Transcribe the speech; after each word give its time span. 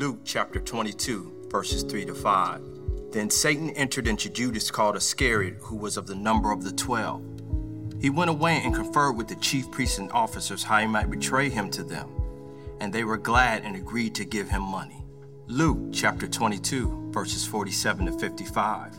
Luke 0.00 0.20
chapter 0.24 0.58
22, 0.58 1.48
verses 1.50 1.82
3 1.82 2.06
to 2.06 2.14
5. 2.14 2.62
Then 3.12 3.28
Satan 3.28 3.68
entered 3.72 4.06
into 4.06 4.30
Judas 4.30 4.70
called 4.70 4.96
Iscariot, 4.96 5.58
who 5.60 5.76
was 5.76 5.98
of 5.98 6.06
the 6.06 6.14
number 6.14 6.52
of 6.52 6.64
the 6.64 6.72
twelve. 6.72 7.22
He 8.00 8.08
went 8.08 8.30
away 8.30 8.62
and 8.64 8.74
conferred 8.74 9.18
with 9.18 9.28
the 9.28 9.34
chief 9.34 9.70
priests 9.70 9.98
and 9.98 10.10
officers 10.12 10.62
how 10.62 10.78
he 10.78 10.86
might 10.86 11.10
betray 11.10 11.50
him 11.50 11.70
to 11.72 11.82
them. 11.82 12.08
And 12.80 12.90
they 12.90 13.04
were 13.04 13.18
glad 13.18 13.62
and 13.62 13.76
agreed 13.76 14.14
to 14.14 14.24
give 14.24 14.48
him 14.48 14.62
money. 14.62 15.04
Luke 15.48 15.90
chapter 15.92 16.26
22, 16.26 17.10
verses 17.12 17.44
47 17.44 18.06
to 18.06 18.12
55. 18.18 18.96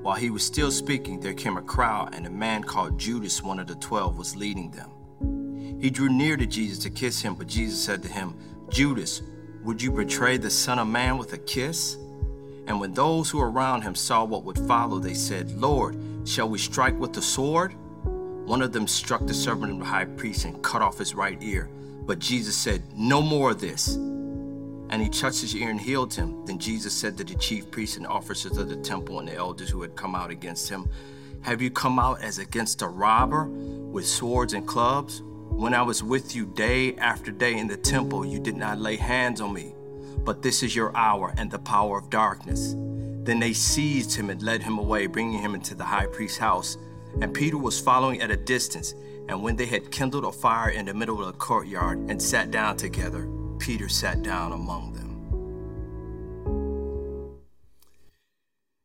While 0.00 0.16
he 0.16 0.30
was 0.30 0.42
still 0.42 0.70
speaking, 0.70 1.20
there 1.20 1.34
came 1.34 1.58
a 1.58 1.62
crowd, 1.62 2.14
and 2.14 2.26
a 2.26 2.30
man 2.30 2.64
called 2.64 2.98
Judas, 2.98 3.42
one 3.42 3.58
of 3.58 3.66
the 3.66 3.74
twelve, 3.74 4.16
was 4.16 4.36
leading 4.36 4.70
them. 4.70 5.78
He 5.82 5.90
drew 5.90 6.08
near 6.08 6.38
to 6.38 6.46
Jesus 6.46 6.78
to 6.78 6.88
kiss 6.88 7.20
him, 7.20 7.34
but 7.34 7.46
Jesus 7.46 7.78
said 7.84 8.02
to 8.04 8.08
him, 8.08 8.34
Judas, 8.70 9.20
would 9.64 9.80
you 9.80 9.90
betray 9.90 10.36
the 10.36 10.50
Son 10.50 10.78
of 10.78 10.86
Man 10.86 11.16
with 11.16 11.32
a 11.32 11.38
kiss? 11.38 11.96
And 12.66 12.80
when 12.80 12.92
those 12.92 13.30
who 13.30 13.38
were 13.38 13.50
around 13.50 13.82
him 13.82 13.94
saw 13.94 14.22
what 14.22 14.44
would 14.44 14.58
follow, 14.58 14.98
they 14.98 15.14
said, 15.14 15.50
Lord, 15.52 15.96
shall 16.24 16.48
we 16.48 16.58
strike 16.58 16.98
with 16.98 17.14
the 17.14 17.22
sword? 17.22 17.74
One 18.44 18.60
of 18.60 18.72
them 18.72 18.86
struck 18.86 19.26
the 19.26 19.32
servant 19.32 19.72
of 19.72 19.78
the 19.78 19.84
high 19.86 20.04
priest 20.04 20.44
and 20.44 20.62
cut 20.62 20.82
off 20.82 20.98
his 20.98 21.14
right 21.14 21.38
ear. 21.42 21.70
But 22.04 22.18
Jesus 22.18 22.54
said, 22.54 22.82
No 22.94 23.22
more 23.22 23.52
of 23.52 23.60
this. 23.60 23.94
And 23.94 25.00
he 25.00 25.08
touched 25.08 25.40
his 25.40 25.56
ear 25.56 25.70
and 25.70 25.80
healed 25.80 26.12
him. 26.12 26.44
Then 26.44 26.58
Jesus 26.58 26.92
said 26.92 27.16
to 27.16 27.24
the 27.24 27.34
chief 27.36 27.70
priests 27.70 27.96
and 27.96 28.06
officers 28.06 28.58
of 28.58 28.68
the 28.68 28.76
temple 28.76 29.18
and 29.18 29.28
the 29.28 29.34
elders 29.34 29.70
who 29.70 29.80
had 29.80 29.96
come 29.96 30.14
out 30.14 30.30
against 30.30 30.68
him, 30.68 30.86
Have 31.40 31.62
you 31.62 31.70
come 31.70 31.98
out 31.98 32.22
as 32.22 32.38
against 32.38 32.82
a 32.82 32.86
robber 32.86 33.44
with 33.46 34.06
swords 34.06 34.52
and 34.52 34.66
clubs? 34.66 35.22
When 35.56 35.72
I 35.72 35.82
was 35.82 36.02
with 36.02 36.34
you 36.34 36.46
day 36.46 36.96
after 36.96 37.30
day 37.30 37.56
in 37.56 37.68
the 37.68 37.76
temple, 37.76 38.26
you 38.26 38.40
did 38.40 38.56
not 38.56 38.80
lay 38.80 38.96
hands 38.96 39.40
on 39.40 39.52
me. 39.52 39.72
But 40.24 40.42
this 40.42 40.64
is 40.64 40.74
your 40.74 40.94
hour 40.96 41.32
and 41.36 41.48
the 41.48 41.60
power 41.60 41.96
of 41.96 42.10
darkness. 42.10 42.74
Then 43.22 43.38
they 43.38 43.52
seized 43.52 44.14
him 44.16 44.30
and 44.30 44.42
led 44.42 44.64
him 44.64 44.78
away, 44.78 45.06
bringing 45.06 45.38
him 45.38 45.54
into 45.54 45.76
the 45.76 45.84
high 45.84 46.06
priest's 46.06 46.38
house. 46.38 46.76
And 47.20 47.32
Peter 47.32 47.56
was 47.56 47.80
following 47.80 48.20
at 48.20 48.32
a 48.32 48.36
distance. 48.36 48.94
And 49.28 49.44
when 49.44 49.54
they 49.54 49.66
had 49.66 49.92
kindled 49.92 50.24
a 50.24 50.32
fire 50.32 50.70
in 50.70 50.86
the 50.86 50.92
middle 50.92 51.20
of 51.20 51.26
the 51.26 51.38
courtyard 51.38 51.98
and 52.10 52.20
sat 52.20 52.50
down 52.50 52.76
together, 52.76 53.28
Peter 53.60 53.88
sat 53.88 54.24
down 54.24 54.52
among 54.52 54.92
them. 54.92 55.03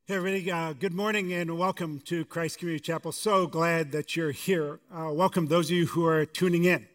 Hey, 0.10 0.16
everybody, 0.16 0.52
uh, 0.52 0.74
good 0.74 0.96
morning 0.96 1.32
and 1.34 1.56
welcome 1.56 2.00
to 2.06 2.26
Christ 2.26 2.58
Community 2.58 2.82
Chapel. 2.82 3.12
So 3.12 3.46
glad 3.46 3.92
that 3.92 4.16
you're 4.16 4.32
here. 4.32 4.80
Uh, 4.92 5.12
welcome 5.14 5.46
those 5.46 5.68
of 5.70 5.76
you 5.78 5.86
who 5.86 6.04
are 6.04 6.26
tuning 6.26 6.64
in. 6.64 6.88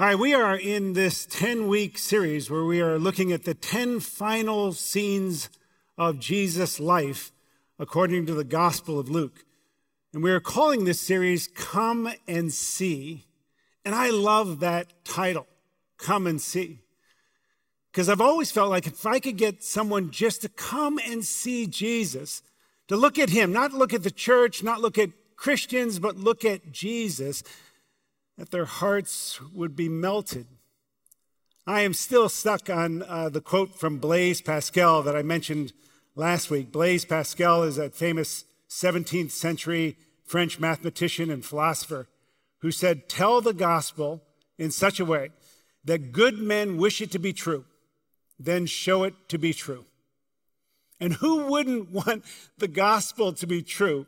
All 0.00 0.06
right, 0.06 0.18
we 0.18 0.34
are 0.34 0.56
in 0.56 0.94
this 0.94 1.24
10 1.26 1.68
week 1.68 1.96
series 1.96 2.50
where 2.50 2.64
we 2.64 2.80
are 2.80 2.98
looking 2.98 3.30
at 3.30 3.44
the 3.44 3.54
10 3.54 4.00
final 4.00 4.72
scenes 4.72 5.48
of 5.96 6.18
Jesus' 6.18 6.80
life 6.80 7.30
according 7.78 8.26
to 8.26 8.34
the 8.34 8.42
Gospel 8.42 8.98
of 8.98 9.08
Luke. 9.08 9.44
And 10.12 10.24
we 10.24 10.32
are 10.32 10.40
calling 10.40 10.84
this 10.84 11.00
series 11.00 11.46
Come 11.46 12.12
and 12.26 12.52
See. 12.52 13.26
And 13.84 13.94
I 13.94 14.10
love 14.10 14.58
that 14.58 15.04
title, 15.04 15.46
Come 15.98 16.26
and 16.26 16.40
See. 16.40 16.80
Because 17.92 18.08
I've 18.08 18.22
always 18.22 18.50
felt 18.50 18.70
like 18.70 18.86
if 18.86 19.04
I 19.04 19.20
could 19.20 19.36
get 19.36 19.62
someone 19.62 20.10
just 20.10 20.40
to 20.42 20.48
come 20.48 20.98
and 20.98 21.22
see 21.22 21.66
Jesus, 21.66 22.42
to 22.88 22.96
look 22.96 23.18
at 23.18 23.28
him, 23.30 23.52
not 23.52 23.74
look 23.74 23.92
at 23.92 24.02
the 24.02 24.10
church, 24.10 24.62
not 24.62 24.80
look 24.80 24.96
at 24.96 25.10
Christians, 25.36 25.98
but 25.98 26.16
look 26.16 26.42
at 26.42 26.72
Jesus, 26.72 27.42
that 28.38 28.50
their 28.50 28.64
hearts 28.64 29.40
would 29.52 29.76
be 29.76 29.90
melted. 29.90 30.46
I 31.66 31.82
am 31.82 31.92
still 31.92 32.28
stuck 32.30 32.70
on 32.70 33.02
uh, 33.02 33.28
the 33.28 33.42
quote 33.42 33.78
from 33.78 33.98
Blaise 33.98 34.40
Pascal 34.40 35.02
that 35.02 35.14
I 35.14 35.22
mentioned 35.22 35.74
last 36.16 36.50
week. 36.50 36.72
Blaise 36.72 37.04
Pascal 37.04 37.62
is 37.62 37.76
that 37.76 37.94
famous 37.94 38.44
17th 38.70 39.30
century 39.30 39.96
French 40.24 40.58
mathematician 40.58 41.30
and 41.30 41.44
philosopher 41.44 42.08
who 42.60 42.70
said, 42.70 43.08
Tell 43.08 43.40
the 43.40 43.52
gospel 43.52 44.22
in 44.58 44.70
such 44.70 44.98
a 44.98 45.04
way 45.04 45.30
that 45.84 46.12
good 46.12 46.38
men 46.38 46.78
wish 46.78 47.00
it 47.00 47.10
to 47.12 47.18
be 47.18 47.32
true, 47.32 47.64
then 48.44 48.66
show 48.66 49.04
it 49.04 49.14
to 49.28 49.38
be 49.38 49.52
true. 49.52 49.84
And 51.00 51.14
who 51.14 51.46
wouldn't 51.46 51.90
want 51.90 52.24
the 52.58 52.68
gospel 52.68 53.32
to 53.32 53.46
be 53.46 53.62
true? 53.62 54.06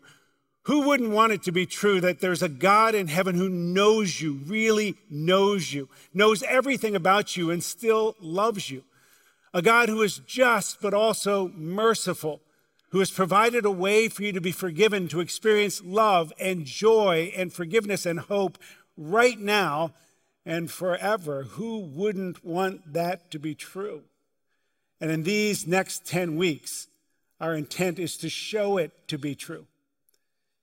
Who 0.63 0.83
wouldn't 0.87 1.11
want 1.11 1.33
it 1.33 1.43
to 1.43 1.53
be 1.53 1.67
true 1.67 2.01
that 2.01 2.21
there's 2.21 2.43
a 2.43 2.49
God 2.49 2.95
in 2.95 3.09
heaven 3.09 3.35
who 3.35 3.49
knows 3.49 4.21
you, 4.21 4.41
really 4.47 4.97
knows 5.11 5.73
you, 5.73 5.89
knows 6.15 6.43
everything 6.45 6.97
about 6.97 7.37
you, 7.37 7.51
and 7.51 7.63
still 7.63 8.17
loves 8.21 8.71
you? 8.71 8.85
A 9.53 9.61
God 9.61 9.89
who 9.89 10.03
is 10.03 10.21
just, 10.21 10.81
but 10.81 10.95
also 10.95 11.51
merciful, 11.55 12.41
who 12.91 13.01
has 13.01 13.11
provided 13.11 13.65
a 13.65 13.71
way 13.71 14.09
for 14.09 14.23
you 14.23 14.33
to 14.33 14.41
be 14.41 14.53
forgiven, 14.53 15.07
to 15.09 15.21
experience 15.21 15.83
love 15.85 16.33
and 16.41 16.65
joy 16.65 17.33
and 17.37 17.53
forgiveness 17.53 18.07
and 18.07 18.21
hope 18.21 18.57
right 18.97 19.39
now 19.39 19.93
and 20.47 20.71
forever. 20.71 21.43
Who 21.43 21.79
wouldn't 21.81 22.45
want 22.45 22.93
that 22.93 23.31
to 23.33 23.39
be 23.39 23.55
true? 23.55 24.05
And 25.01 25.11
in 25.11 25.23
these 25.23 25.67
next 25.67 26.07
10 26.07 26.37
weeks, 26.37 26.89
our 27.41 27.55
intent 27.55 27.99
is 27.99 28.17
to 28.19 28.29
show 28.29 28.79
it 28.79 28.93
to 29.09 29.19
be 29.19 29.35
true. 29.35 29.67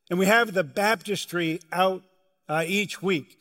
And 0.10 0.20
we 0.20 0.26
have 0.26 0.54
the 0.54 0.64
baptistry 0.64 1.62
out 1.72 2.04
uh, 2.50 2.64
each 2.66 3.02
week 3.02 3.40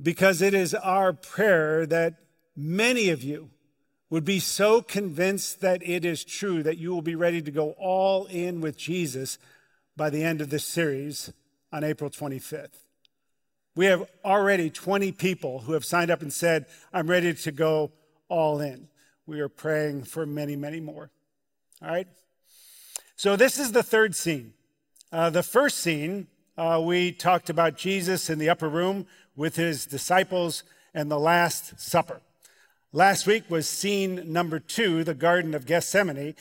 because 0.00 0.42
it 0.42 0.54
is 0.54 0.74
our 0.74 1.12
prayer 1.12 1.86
that 1.86 2.14
many 2.56 3.10
of 3.10 3.22
you 3.22 3.50
would 4.10 4.24
be 4.24 4.40
so 4.40 4.80
convinced 4.80 5.60
that 5.60 5.86
it 5.86 6.04
is 6.04 6.24
true 6.24 6.62
that 6.62 6.78
you 6.78 6.90
will 6.90 7.02
be 7.02 7.14
ready 7.14 7.42
to 7.42 7.50
go 7.50 7.72
all 7.78 8.26
in 8.26 8.60
with 8.60 8.76
Jesus 8.76 9.38
by 9.96 10.08
the 10.08 10.24
end 10.24 10.40
of 10.40 10.50
this 10.50 10.64
series 10.64 11.32
on 11.72 11.84
April 11.84 12.08
25th. 12.08 12.84
We 13.74 13.86
have 13.86 14.08
already 14.24 14.70
20 14.70 15.12
people 15.12 15.60
who 15.60 15.74
have 15.74 15.84
signed 15.84 16.10
up 16.10 16.22
and 16.22 16.32
said, 16.32 16.66
I'm 16.92 17.08
ready 17.08 17.34
to 17.34 17.52
go 17.52 17.92
all 18.28 18.60
in. 18.60 18.88
We 19.28 19.40
are 19.40 19.50
praying 19.50 20.04
for 20.04 20.24
many, 20.24 20.56
many 20.56 20.80
more. 20.80 21.10
All 21.82 21.88
right? 21.88 22.08
So, 23.14 23.36
this 23.36 23.58
is 23.58 23.72
the 23.72 23.82
third 23.82 24.16
scene. 24.16 24.54
Uh, 25.12 25.28
the 25.28 25.42
first 25.42 25.80
scene, 25.80 26.28
uh, 26.56 26.80
we 26.82 27.12
talked 27.12 27.50
about 27.50 27.76
Jesus 27.76 28.30
in 28.30 28.38
the 28.38 28.48
upper 28.48 28.70
room 28.70 29.06
with 29.36 29.56
his 29.56 29.84
disciples 29.84 30.64
and 30.94 31.10
the 31.10 31.18
Last 31.18 31.78
Supper. 31.78 32.22
Last 32.90 33.26
week 33.26 33.50
was 33.50 33.68
scene 33.68 34.32
number 34.32 34.58
two, 34.58 35.04
the 35.04 35.12
Garden 35.12 35.54
of 35.54 35.66
Gethsemane. 35.66 36.34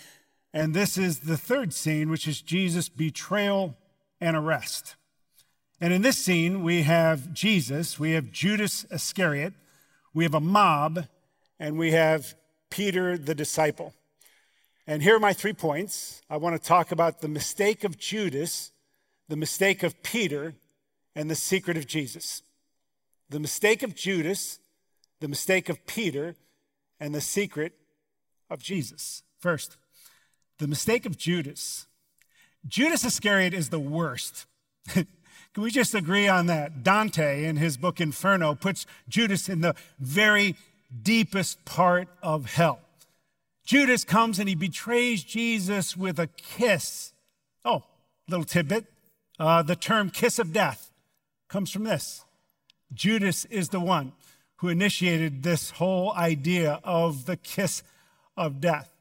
And 0.54 0.74
this 0.74 0.98
is 0.98 1.20
the 1.20 1.36
third 1.36 1.74
scene, 1.74 2.10
which 2.10 2.26
is 2.26 2.40
Jesus' 2.40 2.88
betrayal 2.88 3.76
and 4.22 4.38
arrest. 4.38 4.96
And 5.82 5.92
in 5.92 6.04
this 6.04 6.20
scene, 6.20 6.64
we 6.64 6.84
have 6.84 7.34
Jesus, 7.34 8.00
we 8.00 8.12
have 8.12 8.32
Judas 8.32 8.86
Iscariot, 8.90 9.56
we 10.14 10.24
have 10.24 10.34
a 10.34 10.40
mob, 10.40 11.08
and 11.60 11.78
we 11.78 11.92
have 11.92 12.34
Peter 12.70 13.18
the 13.18 13.36
disciple. 13.36 13.94
And 14.86 15.04
here 15.04 15.16
are 15.16 15.20
my 15.20 15.34
three 15.34 15.54
points. 15.54 16.22
I 16.30 16.38
want 16.38 16.62
to 16.62 16.68
talk 16.68 16.92
about 16.92 17.20
the 17.20 17.28
mistake 17.28 17.84
of 17.84 17.98
Judas, 17.98 18.72
the 19.28 19.36
mistake 19.36 19.84
of 19.84 20.02
Peter, 20.02 20.56
and 21.16 21.30
the 21.30 21.36
secret 21.36 21.76
of 21.76 21.88
Jesus. 21.88 22.42
The 23.30 23.40
mistake 23.40 23.84
of 23.84 23.96
Judas, 23.96 24.60
the 25.20 25.28
mistake 25.28 25.68
of 25.68 25.86
Peter, 25.88 26.36
and 27.00 27.14
the 27.14 27.22
secret 27.22 27.74
of 28.50 28.62
Jesus. 28.64 29.24
First, 29.40 29.78
the 30.58 30.68
mistake 30.68 31.06
of 31.06 31.18
Judas. 31.18 31.88
Judas 32.66 33.04
Iscariot 33.04 33.54
is 33.54 33.70
the 33.70 33.80
worst. 33.80 34.46
Can 35.58 35.64
we 35.64 35.72
just 35.72 35.96
agree 35.96 36.28
on 36.28 36.46
that? 36.48 36.84
Dante, 36.84 37.44
in 37.44 37.58
his 37.58 37.78
book 37.78 38.00
Inferno, 38.00 38.56
puts 38.56 38.86
Judas 39.10 39.50
in 39.50 39.62
the 39.62 39.76
very 40.00 40.56
deepest 41.04 41.64
part 41.66 42.08
of 42.22 42.54
hell. 42.54 42.80
Judas 43.66 44.04
comes 44.04 44.40
and 44.40 44.48
he 44.48 44.56
betrays 44.56 45.24
Jesus 45.24 45.98
with 45.98 46.20
a 46.20 46.28
kiss. 46.28 47.14
Oh, 47.66 47.84
little 48.30 48.46
tidbit. 48.46 48.86
Uh, 49.40 49.62
the 49.62 49.76
term 49.76 50.10
kiss 50.10 50.40
of 50.40 50.54
death 50.54 50.92
comes 51.48 51.72
from 51.72 51.84
this. 51.84 52.24
Judas 52.94 53.46
is 53.46 53.70
the 53.70 53.80
one 53.80 54.14
who 54.58 54.70
initiated 54.70 55.44
this 55.44 55.72
whole 55.72 56.14
idea 56.14 56.80
of 56.84 57.26
the 57.26 57.38
kiss 57.38 57.84
of 58.36 58.62
death. 58.62 58.92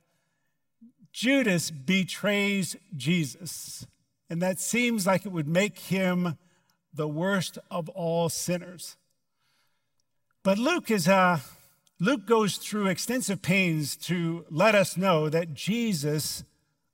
Judas 1.13 1.71
betrays 1.71 2.77
Jesus, 2.95 3.87
and 4.29 4.43
that 4.43 4.61
seems 4.61 5.07
like 5.07 5.25
it 5.25 5.33
would 5.33 5.49
make 5.49 5.79
him 5.79 6.37
the 6.93 7.09
worst 7.09 7.59
of 7.71 7.89
all 7.91 8.29
sinners. 8.29 8.97
But 10.43 10.59
Luke 10.59 10.91
is 10.91 11.09
uh, 11.09 11.39
Luke 11.99 12.27
goes 12.27 12.57
through 12.57 12.89
extensive 12.89 13.43
pains 13.43 13.97
to 13.97 14.45
let 14.51 14.75
us 14.75 14.97
know 14.97 15.29
that 15.29 15.55
Jesus 15.55 16.45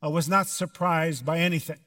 uh, 0.05 0.11
was 0.11 0.29
not 0.29 0.47
surprised 0.47 1.25
by 1.27 1.39
anything 1.39 1.79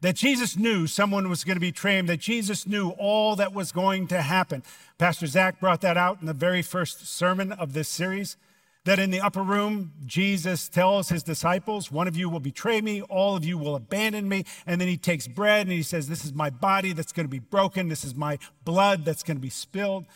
that 0.00 0.16
Jesus 0.16 0.56
knew 0.56 0.86
someone 0.86 1.28
was 1.28 1.44
going 1.44 1.56
to 1.56 1.60
betray 1.60 1.98
him, 1.98 2.06
that 2.06 2.20
Jesus 2.20 2.66
knew 2.66 2.90
all 2.90 3.36
that 3.36 3.52
was 3.52 3.72
going 3.72 4.06
to 4.08 4.22
happen. 4.22 4.62
Pastor 4.98 5.26
Zach 5.26 5.60
brought 5.60 5.82
that 5.82 5.96
out 5.96 6.20
in 6.20 6.26
the 6.26 6.32
very 6.32 6.62
first 6.62 7.06
sermon 7.06 7.52
of 7.52 7.72
this 7.72 7.88
series, 7.88 8.36
That 8.86 8.98
in 8.98 9.10
the 9.10 9.20
upper 9.20 9.42
room, 9.42 9.92
Jesus 10.06 10.68
tells 10.68 11.10
his 11.10 11.22
disciples, 11.22 11.92
One 11.92 12.08
of 12.08 12.16
you 12.16 12.30
will 12.30 12.40
betray 12.40 12.80
me, 12.80 13.02
all 13.02 13.36
of 13.36 13.44
you 13.44 13.58
will 13.58 13.76
abandon 13.76 14.26
me. 14.26 14.44
And 14.66 14.80
then 14.80 14.88
he 14.88 14.96
takes 14.96 15.28
bread 15.28 15.66
and 15.66 15.72
he 15.72 15.82
says, 15.82 16.08
This 16.08 16.24
is 16.24 16.32
my 16.32 16.48
body 16.48 16.94
that's 16.94 17.12
going 17.12 17.26
to 17.26 17.30
be 17.30 17.38
broken, 17.38 17.88
this 17.88 18.04
is 18.04 18.14
my 18.14 18.38
blood 18.64 19.04
that's 19.04 19.22
going 19.22 19.36
to 19.36 19.42
be 19.42 19.50
spilled. 19.50 20.06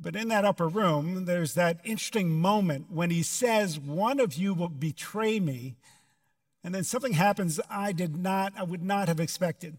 But 0.00 0.14
in 0.14 0.28
that 0.28 0.44
upper 0.44 0.68
room, 0.68 1.24
there's 1.24 1.54
that 1.54 1.80
interesting 1.82 2.30
moment 2.30 2.86
when 2.90 3.10
he 3.10 3.22
says, 3.22 3.80
One 3.80 4.20
of 4.20 4.34
you 4.34 4.54
will 4.54 4.68
betray 4.68 5.40
me. 5.40 5.74
And 6.62 6.74
then 6.74 6.84
something 6.84 7.14
happens 7.14 7.58
I 7.68 7.92
did 7.92 8.16
not, 8.16 8.52
I 8.56 8.62
would 8.62 8.82
not 8.82 9.08
have 9.08 9.18
expected. 9.18 9.78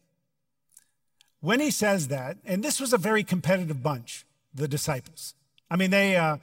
When 1.40 1.62
he 1.62 1.72
says 1.72 2.10
that, 2.10 2.38
and 2.44 2.64
this 2.64 2.82
was 2.82 2.92
a 2.92 2.98
very 2.98 3.24
competitive 3.24 3.82
bunch, 3.82 4.26
the 4.54 4.68
disciples. 4.68 5.36
I 5.72 5.78
mean, 5.78 5.92
they, 5.92 6.18
uh, 6.18 6.38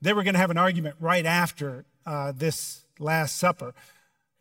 they 0.00 0.12
were 0.12 0.24
going 0.24 0.34
to 0.34 0.40
have 0.40 0.50
an 0.50 0.58
argument 0.58 0.96
right 0.98 1.26
after 1.26 1.84
uh, 2.04 2.32
this 2.32 2.84
Last 2.98 3.36
Supper 3.36 3.74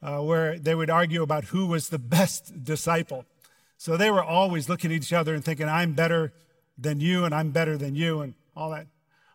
uh, 0.02 0.20
where 0.20 0.58
they 0.58 0.74
would 0.74 0.90
argue 0.90 1.22
about 1.22 1.46
who 1.46 1.68
was 1.68 1.90
the 1.90 2.00
best 2.00 2.64
disciple. 2.64 3.26
So 3.78 3.98
they 3.98 4.10
were 4.10 4.24
always 4.24 4.68
looking 4.68 4.92
at 4.92 4.98
each 4.98 5.14
other 5.14 5.34
and 5.36 5.44
thinking, 5.44 5.70
I'm 5.70 5.94
better 5.94 6.34
than 6.78 7.00
you, 7.00 7.26
and 7.26 7.36
I'm 7.36 7.52
better 7.52 7.78
than 7.78 7.96
you, 7.96 8.22
and 8.22 8.34
all 8.56 8.72
that. 8.72 8.88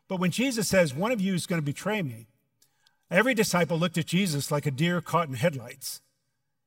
But 0.08 0.20
when 0.20 0.30
Jesus 0.30 0.68
says, 0.68 0.94
One 0.94 1.12
of 1.12 1.20
you 1.20 1.34
is 1.34 1.46
going 1.46 1.60
to 1.60 1.64
betray 1.64 2.02
me, 2.02 2.26
every 3.10 3.34
disciple 3.34 3.78
looked 3.78 3.98
at 3.98 4.06
Jesus 4.06 4.50
like 4.50 4.66
a 4.66 4.70
deer 4.70 5.00
caught 5.00 5.28
in 5.28 5.34
headlights 5.34 6.00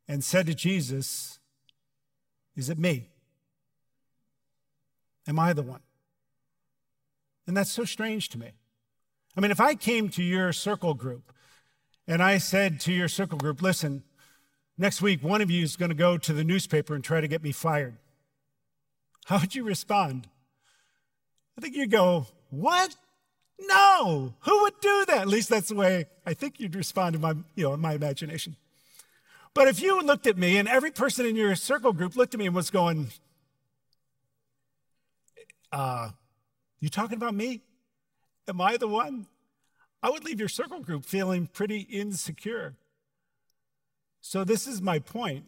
and 0.07 0.23
said 0.23 0.45
to 0.47 0.55
Jesus, 0.55 1.39
Is 2.55 2.69
it 2.69 2.79
me? 2.79 3.09
Am 5.27 5.39
I 5.39 5.53
the 5.53 5.61
one? 5.61 5.81
And 7.45 7.55
that's 7.55 7.71
so 7.71 7.85
strange 7.85 8.29
to 8.29 8.39
me. 8.39 8.51
I 9.35 9.41
mean, 9.41 9.51
if 9.51 9.61
I 9.61 9.75
came 9.75 10.09
to 10.09 10.23
your 10.23 10.51
circle 10.51 10.93
group 10.93 11.31
and 12.07 12.23
I 12.23 12.37
said 12.37 12.79
to 12.81 12.93
your 12.93 13.07
circle 13.07 13.37
group, 13.37 13.61
listen, 13.61 14.03
next 14.77 15.01
week 15.01 15.21
one 15.23 15.41
of 15.41 15.51
you 15.51 15.63
is 15.63 15.75
going 15.75 15.89
to 15.89 15.95
go 15.95 16.17
to 16.17 16.33
the 16.33 16.43
newspaper 16.43 16.95
and 16.95 17.03
try 17.03 17.21
to 17.21 17.27
get 17.27 17.43
me 17.43 17.51
fired, 17.51 17.97
how 19.25 19.39
would 19.39 19.53
you 19.53 19.63
respond? 19.63 20.27
I 21.57 21.61
think 21.61 21.75
you'd 21.75 21.91
go, 21.91 22.27
what? 22.49 22.95
No, 23.59 24.33
who 24.41 24.61
would 24.63 24.79
do 24.81 25.05
that? 25.07 25.17
At 25.17 25.27
least 25.27 25.49
that's 25.49 25.69
the 25.69 25.75
way 25.75 26.05
I 26.25 26.33
think 26.33 26.59
you'd 26.59 26.75
respond 26.75 27.15
in 27.15 27.21
my, 27.21 27.33
you 27.55 27.63
know, 27.63 27.73
in 27.73 27.79
my 27.79 27.93
imagination. 27.93 28.55
But 29.53 29.67
if 29.67 29.81
you 29.81 29.99
looked 30.01 30.27
at 30.27 30.37
me 30.37 30.57
and 30.57 30.67
every 30.67 30.91
person 30.91 31.25
in 31.25 31.35
your 31.35 31.55
circle 31.55 31.91
group 31.91 32.15
looked 32.15 32.35
at 32.35 32.39
me 32.39 32.45
and 32.45 32.55
was 32.55 32.69
going, 32.69 33.07
uh, 35.71 36.09
you 36.79 36.89
talking 36.89 37.17
about 37.17 37.33
me? 37.33 37.61
Am 38.47 38.61
I 38.61 38.77
the 38.77 38.87
one? 38.87 39.25
I 40.03 40.11
would 40.11 40.23
leave 40.23 40.39
your 40.39 40.49
circle 40.49 40.79
group 40.79 41.05
feeling 41.05 41.47
pretty 41.47 41.79
insecure. 41.79 42.75
So 44.21 44.43
this 44.43 44.67
is 44.67 44.81
my 44.81 44.99
point. 44.99 45.45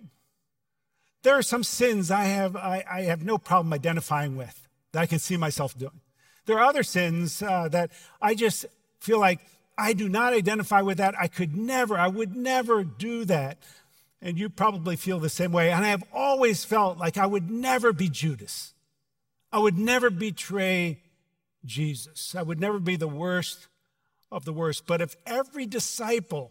There 1.22 1.38
are 1.38 1.44
some 1.44 1.64
sins 1.64 2.10
I 2.10 2.24
have, 2.24 2.56
I, 2.56 2.84
I 2.90 3.02
have 3.02 3.24
no 3.24 3.38
problem 3.38 3.74
identifying 3.74 4.36
with 4.36 4.68
that 4.92 5.02
I 5.02 5.06
can 5.06 5.20
see 5.20 5.38
myself 5.38 5.78
doing. 5.78 6.02
There 6.50 6.58
are 6.58 6.66
other 6.66 6.82
sins 6.82 7.44
uh, 7.44 7.68
that 7.68 7.92
I 8.20 8.34
just 8.34 8.66
feel 9.00 9.20
like 9.20 9.40
I 9.78 9.94
do 9.94 10.10
not 10.10 10.34
identify 10.34 10.82
with 10.82 10.98
that. 10.98 11.14
I 11.16 11.28
could 11.28 11.56
never, 11.56 11.96
I 11.96 12.08
would 12.08 12.36
never 12.36 12.84
do 12.84 13.24
that. 13.26 13.60
And 14.20 14.36
you 14.36 14.50
probably 14.50 14.96
feel 14.96 15.20
the 15.20 15.30
same 15.30 15.52
way. 15.52 15.72
And 15.72 15.86
I 15.86 15.90
have 15.90 16.04
always 16.12 16.66
felt 16.66 16.98
like 16.98 17.18
I 17.20 17.28
would 17.28 17.52
never 17.52 17.94
be 17.94 18.10
Judas. 18.10 18.74
I 19.54 19.60
would 19.60 19.78
never 19.78 20.10
betray 20.10 21.04
Jesus. 21.66 22.34
I 22.34 22.42
would 22.42 22.60
never 22.60 22.80
be 22.80 22.96
the 22.96 23.08
worst 23.08 23.68
of 24.32 24.44
the 24.44 24.52
worst. 24.52 24.88
But 24.88 25.02
if 25.02 25.16
every 25.28 25.68
disciple 25.68 26.50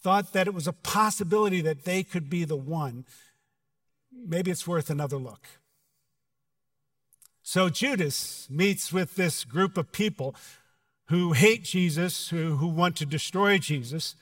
thought 0.00 0.32
that 0.32 0.46
it 0.46 0.54
was 0.54 0.66
a 0.66 0.72
possibility 0.72 1.60
that 1.60 1.84
they 1.84 2.02
could 2.02 2.30
be 2.30 2.46
the 2.46 2.56
one, 2.56 3.04
maybe 4.10 4.50
it's 4.50 4.66
worth 4.66 4.88
another 4.88 5.18
look. 5.18 5.48
So 7.46 7.68
Judas 7.68 8.48
meets 8.48 8.90
with 8.90 9.16
this 9.16 9.44
group 9.44 9.76
of 9.76 9.92
people 9.92 10.34
who 11.08 11.34
hate 11.34 11.62
Jesus, 11.62 12.30
who, 12.30 12.56
who 12.56 12.68
want 12.68 12.96
to 12.96 13.06
destroy 13.06 13.58
Jesus, 13.58 14.16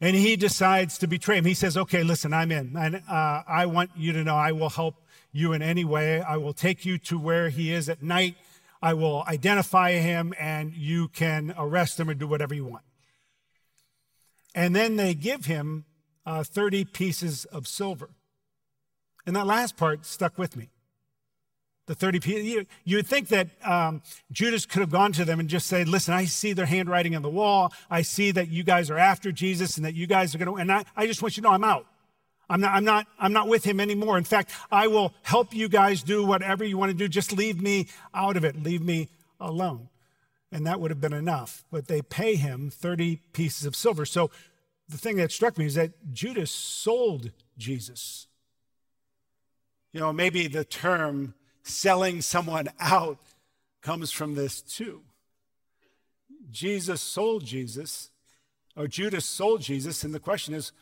and 0.00 0.14
he 0.14 0.36
decides 0.36 0.96
to 0.98 1.08
betray 1.08 1.38
him. 1.38 1.44
He 1.44 1.54
says, 1.54 1.76
Okay, 1.76 2.04
listen, 2.04 2.32
I'm 2.32 2.52
in. 2.52 2.76
And 2.76 3.02
uh, 3.10 3.42
I 3.48 3.66
want 3.66 3.90
you 3.96 4.12
to 4.12 4.22
know 4.22 4.36
I 4.36 4.52
will 4.52 4.70
help 4.70 4.94
you 5.32 5.52
in 5.54 5.60
any 5.60 5.84
way. 5.84 6.20
I 6.20 6.36
will 6.36 6.52
take 6.52 6.84
you 6.84 6.98
to 6.98 7.18
where 7.18 7.48
he 7.48 7.72
is 7.72 7.88
at 7.88 8.00
night. 8.00 8.36
I 8.80 8.94
will 8.94 9.24
identify 9.26 9.94
him, 9.94 10.32
and 10.38 10.72
you 10.72 11.08
can 11.08 11.52
arrest 11.58 11.98
him 11.98 12.08
or 12.08 12.14
do 12.14 12.28
whatever 12.28 12.54
you 12.54 12.64
want. 12.64 12.84
And 14.54 14.74
then 14.74 14.94
they 14.94 15.14
give 15.14 15.46
him 15.46 15.84
uh, 16.24 16.44
30 16.44 16.84
pieces 16.84 17.44
of 17.46 17.66
silver. 17.66 18.10
And 19.26 19.34
that 19.34 19.48
last 19.48 19.76
part 19.76 20.06
stuck 20.06 20.38
with 20.38 20.56
me 20.56 20.70
the 21.88 21.94
30 21.94 22.20
people. 22.20 22.42
You, 22.42 22.66
you 22.84 22.96
would 22.96 23.06
think 23.06 23.28
that 23.28 23.48
um, 23.64 24.02
Judas 24.30 24.66
could 24.66 24.80
have 24.80 24.90
gone 24.90 25.10
to 25.12 25.24
them 25.24 25.40
and 25.40 25.48
just 25.48 25.66
said, 25.66 25.88
listen, 25.88 26.14
I 26.14 26.26
see 26.26 26.52
their 26.52 26.66
handwriting 26.66 27.16
on 27.16 27.22
the 27.22 27.30
wall. 27.30 27.72
I 27.90 28.02
see 28.02 28.30
that 28.32 28.48
you 28.48 28.62
guys 28.62 28.90
are 28.90 28.98
after 28.98 29.32
Jesus 29.32 29.76
and 29.76 29.86
that 29.86 29.94
you 29.94 30.06
guys 30.06 30.34
are 30.34 30.38
going 30.38 30.54
to, 30.54 30.56
and 30.60 30.70
I, 30.70 30.84
I 30.96 31.06
just 31.06 31.22
want 31.22 31.36
you 31.36 31.42
to 31.42 31.48
know 31.48 31.54
I'm 31.54 31.64
out. 31.64 31.86
I'm 32.50 32.60
not, 32.60 32.74
I'm, 32.74 32.84
not, 32.84 33.06
I'm 33.18 33.32
not 33.32 33.48
with 33.48 33.64
him 33.64 33.80
anymore. 33.80 34.18
In 34.18 34.24
fact, 34.24 34.52
I 34.70 34.86
will 34.86 35.14
help 35.22 35.54
you 35.54 35.68
guys 35.68 36.02
do 36.02 36.24
whatever 36.24 36.62
you 36.62 36.78
want 36.78 36.90
to 36.90 36.96
do. 36.96 37.08
Just 37.08 37.32
leave 37.32 37.60
me 37.60 37.88
out 38.14 38.36
of 38.36 38.44
it. 38.44 38.62
Leave 38.62 38.82
me 38.82 39.08
alone. 39.40 39.88
And 40.52 40.66
that 40.66 40.80
would 40.80 40.90
have 40.90 41.00
been 41.00 41.12
enough. 41.12 41.64
But 41.70 41.88
they 41.88 42.02
pay 42.02 42.36
him 42.36 42.70
30 42.70 43.16
pieces 43.32 43.66
of 43.66 43.74
silver. 43.74 44.06
So 44.06 44.30
the 44.88 44.98
thing 44.98 45.16
that 45.16 45.32
struck 45.32 45.58
me 45.58 45.66
is 45.66 45.74
that 45.74 46.12
Judas 46.12 46.50
sold 46.50 47.32
Jesus. 47.56 48.28
You 49.92 50.00
know, 50.00 50.12
maybe 50.12 50.48
the 50.48 50.64
term 50.64 51.34
selling 51.68 52.20
someone 52.22 52.68
out 52.80 53.18
comes 53.82 54.10
from 54.10 54.34
this 54.34 54.60
too. 54.60 55.02
Jesus 56.50 57.00
sold 57.00 57.44
Jesus, 57.44 58.10
or 58.76 58.88
Judas 58.88 59.24
sold 59.24 59.60
Jesus, 59.60 60.04
and 60.04 60.14
the 60.14 60.20
question 60.20 60.54
is, 60.54 60.72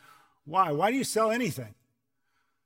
why? 0.45 0.71
Why 0.71 0.91
do 0.91 0.97
you 0.97 1.03
sell 1.03 1.29
anything? 1.29 1.75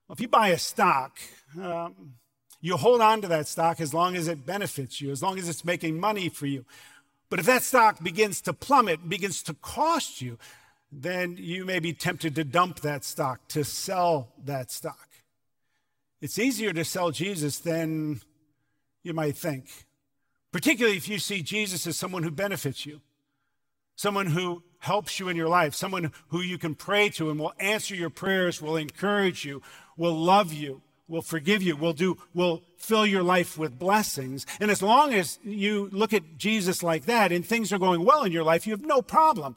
Well, 0.07 0.13
if 0.13 0.21
you 0.21 0.27
buy 0.27 0.49
a 0.49 0.57
stock, 0.57 1.19
um, 1.59 2.13
you 2.61 2.77
hold 2.77 3.01
on 3.01 3.21
to 3.21 3.27
that 3.27 3.47
stock 3.47 3.81
as 3.81 3.93
long 3.93 4.15
as 4.15 4.27
it 4.27 4.45
benefits 4.45 5.01
you, 5.01 5.11
as 5.11 5.23
long 5.23 5.39
as 5.39 5.49
it's 5.49 5.65
making 5.65 5.99
money 5.99 6.29
for 6.29 6.45
you. 6.45 6.63
But 7.29 7.39
if 7.39 7.45
that 7.47 7.63
stock 7.63 8.03
begins 8.03 8.41
to 8.41 8.53
plummet, 8.53 9.09
begins 9.09 9.41
to 9.43 9.53
cost 9.55 10.21
you, 10.21 10.37
then 10.91 11.37
you 11.39 11.65
may 11.65 11.79
be 11.79 11.93
tempted 11.93 12.35
to 12.35 12.43
dump 12.43 12.81
that 12.81 13.03
stock, 13.03 13.47
to 13.47 13.63
sell 13.63 14.27
that 14.45 14.69
stock. 14.69 15.07
It's 16.21 16.37
easier 16.37 16.71
to 16.73 16.85
sell 16.85 17.09
Jesus 17.09 17.57
than 17.57 18.21
you 19.01 19.13
might 19.13 19.35
think, 19.35 19.65
particularly 20.51 20.97
if 20.97 21.09
you 21.09 21.17
see 21.17 21.41
Jesus 21.41 21.87
as 21.87 21.97
someone 21.97 22.21
who 22.21 22.29
benefits 22.29 22.85
you, 22.85 23.01
someone 23.95 24.27
who 24.27 24.61
helps 24.77 25.19
you 25.19 25.29
in 25.29 25.35
your 25.35 25.49
life, 25.49 25.73
someone 25.73 26.11
who 26.27 26.41
you 26.41 26.59
can 26.59 26.75
pray 26.75 27.09
to 27.09 27.31
and 27.31 27.39
will 27.39 27.53
answer 27.59 27.95
your 27.95 28.11
prayers, 28.11 28.61
will 28.61 28.77
encourage 28.77 29.45
you, 29.45 29.63
will 29.97 30.15
love 30.15 30.53
you, 30.53 30.81
will 31.07 31.23
forgive 31.23 31.63
you, 31.63 31.75
will 31.75 31.93
do, 31.93 32.17
will 32.33 32.61
fill 32.77 33.05
your 33.05 33.23
life 33.23 33.57
with 33.57 33.79
blessings. 33.79 34.45
And 34.59 34.69
as 34.69 34.81
long 34.81 35.13
as 35.13 35.39
you 35.43 35.89
look 35.91 36.13
at 36.13 36.37
Jesus 36.37 36.83
like 36.83 37.05
that 37.05 37.31
and 37.31 37.45
things 37.45 37.73
are 37.73 37.79
going 37.79 38.05
well 38.05 38.23
in 38.23 38.31
your 38.31 38.43
life, 38.43 38.67
you 38.67 38.73
have 38.73 38.85
no 38.85 39.01
problem 39.01 39.55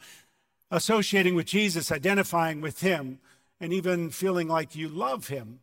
associating 0.71 1.35
with 1.35 1.47
Jesus, 1.47 1.92
identifying 1.92 2.61
with 2.61 2.80
him, 2.80 3.18
and 3.61 3.73
even 3.73 4.11
feeling 4.11 4.49
like 4.49 4.75
you 4.75 4.88
love 4.88 5.28
him. 5.28 5.61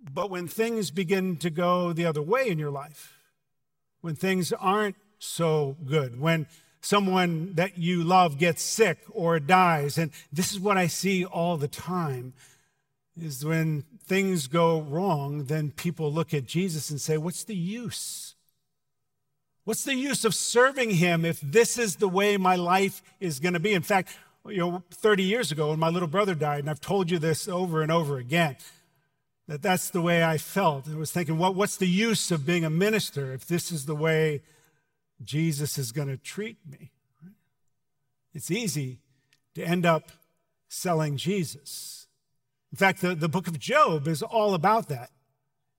But 0.00 0.30
when 0.30 0.48
things 0.48 0.90
begin 0.90 1.36
to 1.38 1.50
go 1.50 1.92
the 1.92 2.06
other 2.06 2.22
way 2.22 2.48
in 2.48 2.58
your 2.58 2.70
life, 2.70 3.18
when 4.00 4.14
things 4.14 4.52
aren't 4.52 4.96
so 5.18 5.76
good, 5.84 6.20
when 6.20 6.46
someone 6.80 7.54
that 7.54 7.78
you 7.78 8.04
love 8.04 8.38
gets 8.38 8.62
sick 8.62 8.98
or 9.10 9.40
dies, 9.40 9.98
and 9.98 10.12
this 10.32 10.52
is 10.52 10.60
what 10.60 10.76
I 10.76 10.86
see 10.86 11.24
all 11.24 11.56
the 11.56 11.68
time, 11.68 12.32
is 13.20 13.44
when 13.44 13.84
things 14.04 14.46
go 14.46 14.80
wrong, 14.80 15.44
then 15.44 15.72
people 15.72 16.12
look 16.12 16.32
at 16.32 16.46
Jesus 16.46 16.90
and 16.90 17.00
say, 17.00 17.18
What's 17.18 17.44
the 17.44 17.56
use? 17.56 18.34
What's 19.64 19.84
the 19.84 19.94
use 19.94 20.24
of 20.24 20.34
serving 20.34 20.90
him 20.90 21.24
if 21.26 21.40
this 21.42 21.76
is 21.76 21.96
the 21.96 22.08
way 22.08 22.38
my 22.38 22.56
life 22.56 23.02
is 23.20 23.38
going 23.38 23.52
to 23.52 23.60
be? 23.60 23.74
In 23.74 23.82
fact, 23.82 24.16
you 24.46 24.58
know, 24.58 24.82
30 24.90 25.24
years 25.24 25.52
ago 25.52 25.70
when 25.70 25.78
my 25.78 25.90
little 25.90 26.08
brother 26.08 26.34
died, 26.34 26.60
and 26.60 26.70
I've 26.70 26.80
told 26.80 27.10
you 27.10 27.18
this 27.18 27.48
over 27.48 27.82
and 27.82 27.92
over 27.92 28.16
again, 28.16 28.56
that 29.48 29.62
that's 29.62 29.90
the 29.90 30.02
way 30.02 30.22
I 30.22 30.36
felt. 30.36 30.88
I 30.88 30.94
was 30.94 31.10
thinking, 31.10 31.38
what, 31.38 31.54
what's 31.54 31.78
the 31.78 31.88
use 31.88 32.30
of 32.30 32.46
being 32.46 32.64
a 32.64 32.70
minister 32.70 33.32
if 33.32 33.46
this 33.46 33.72
is 33.72 33.86
the 33.86 33.94
way 33.94 34.42
Jesus 35.24 35.78
is 35.78 35.90
going 35.90 36.08
to 36.08 36.18
treat 36.18 36.58
me? 36.70 36.92
It's 38.34 38.50
easy 38.50 38.98
to 39.54 39.64
end 39.64 39.86
up 39.86 40.12
selling 40.68 41.16
Jesus. 41.16 42.06
In 42.70 42.76
fact, 42.76 43.00
the, 43.00 43.14
the 43.14 43.28
book 43.28 43.48
of 43.48 43.58
Job 43.58 44.06
is 44.06 44.22
all 44.22 44.52
about 44.52 44.88
that. 44.88 45.10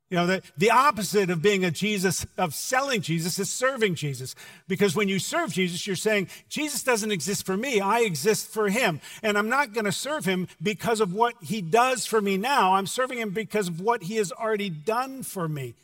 You 0.09 0.17
know, 0.17 0.25
the, 0.25 0.41
the 0.57 0.71
opposite 0.71 1.29
of 1.29 1.43
being 1.43 1.63
a 1.63 1.69
Jesus, 1.69 2.25
of 2.35 2.55
selling 2.55 3.01
Jesus, 3.01 3.37
is 3.37 3.49
serving 3.49 3.93
Jesus. 3.93 4.33
Because 4.67 4.95
when 4.95 5.07
you 5.07 5.19
serve 5.19 5.53
Jesus, 5.53 5.85
you're 5.85 5.95
saying, 5.95 6.29
Jesus 6.49 6.81
doesn't 6.81 7.11
exist 7.11 7.45
for 7.45 7.55
me, 7.55 7.79
I 7.79 7.99
exist 7.99 8.47
for 8.47 8.69
him. 8.69 9.01
And 9.21 9.37
I'm 9.37 9.49
not 9.49 9.73
going 9.73 9.85
to 9.85 9.91
serve 9.91 10.25
him 10.25 10.47
because 10.61 10.99
of 10.99 11.13
what 11.13 11.35
he 11.41 11.61
does 11.61 12.07
for 12.07 12.21
me 12.21 12.37
now. 12.37 12.73
I'm 12.73 12.87
serving 12.87 13.19
him 13.19 13.29
because 13.29 13.67
of 13.67 13.81
what 13.81 14.03
he 14.03 14.15
has 14.15 14.31
already 14.31 14.69
done 14.69 15.21
for 15.21 15.47
me. 15.47 15.75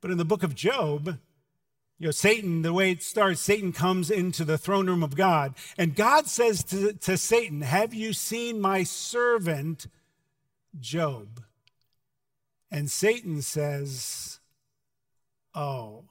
But 0.00 0.10
in 0.10 0.18
the 0.18 0.24
book 0.24 0.42
of 0.42 0.56
Job, 0.56 1.18
you 2.00 2.08
know, 2.08 2.10
Satan, 2.10 2.62
the 2.62 2.72
way 2.72 2.90
it 2.90 3.02
starts, 3.04 3.40
Satan 3.40 3.72
comes 3.72 4.10
into 4.10 4.44
the 4.44 4.58
throne 4.58 4.88
room 4.88 5.04
of 5.04 5.14
God. 5.14 5.54
And 5.78 5.94
God 5.94 6.26
says 6.26 6.64
to, 6.64 6.92
to 6.92 7.16
Satan, 7.16 7.60
Have 7.60 7.94
you 7.94 8.12
seen 8.12 8.60
my 8.60 8.82
servant 8.82 9.86
Job? 10.80 11.44
And 12.70 12.90
Satan 12.90 13.42
says, 13.42 14.40
Oh, 15.54 16.04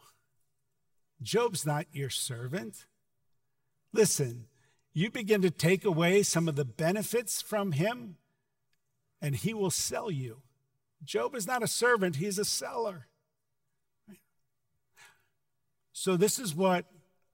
Job's 1.22 1.66
not 1.66 1.88
your 1.92 2.10
servant. 2.10 2.86
Listen, 3.92 4.46
you 4.94 5.10
begin 5.10 5.42
to 5.42 5.52
take 5.52 5.86
away 5.86 6.24
some 6.24 6.48
of 6.48 6.56
the 6.56 6.66
benefits 6.66 7.42
from 7.42 7.74
him, 7.74 8.18
and 9.22 9.36
he 9.36 9.54
will 9.54 9.72
sell 9.72 10.12
you. 10.12 10.42
Job 11.04 11.36
is 11.36 11.48
not 11.48 11.64
a 11.64 11.68
servant, 11.68 12.18
he's 12.18 12.40
a 12.40 12.46
seller. 12.46 13.08
So, 15.92 16.18
this 16.18 16.40
is 16.40 16.56
what 16.56 16.86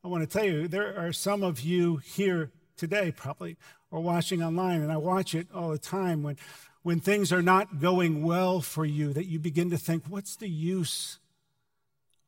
I 0.04 0.08
want 0.08 0.30
to 0.30 0.38
tell 0.38 0.46
you. 0.46 0.68
There 0.68 0.98
are 0.98 1.14
some 1.14 1.44
of 1.44 1.62
you 1.62 1.98
here 1.98 2.52
today, 2.76 3.12
probably, 3.12 3.58
or 3.92 4.02
watching 4.02 4.44
online, 4.44 4.82
and 4.82 4.92
I 4.92 4.98
watch 4.98 5.34
it 5.34 5.48
all 5.54 5.70
the 5.70 5.78
time 5.78 6.24
when 6.24 6.38
when 6.84 7.00
things 7.00 7.34
are 7.34 7.42
not 7.42 7.80
going 7.80 8.24
well 8.24 8.62
for 8.62 8.86
you, 8.86 9.14
that 9.14 9.26
you 9.26 9.40
begin 9.40 9.70
to 9.70 9.78
think, 9.78 10.04
what's 10.08 10.36
the 10.36 10.50
use 10.50 11.20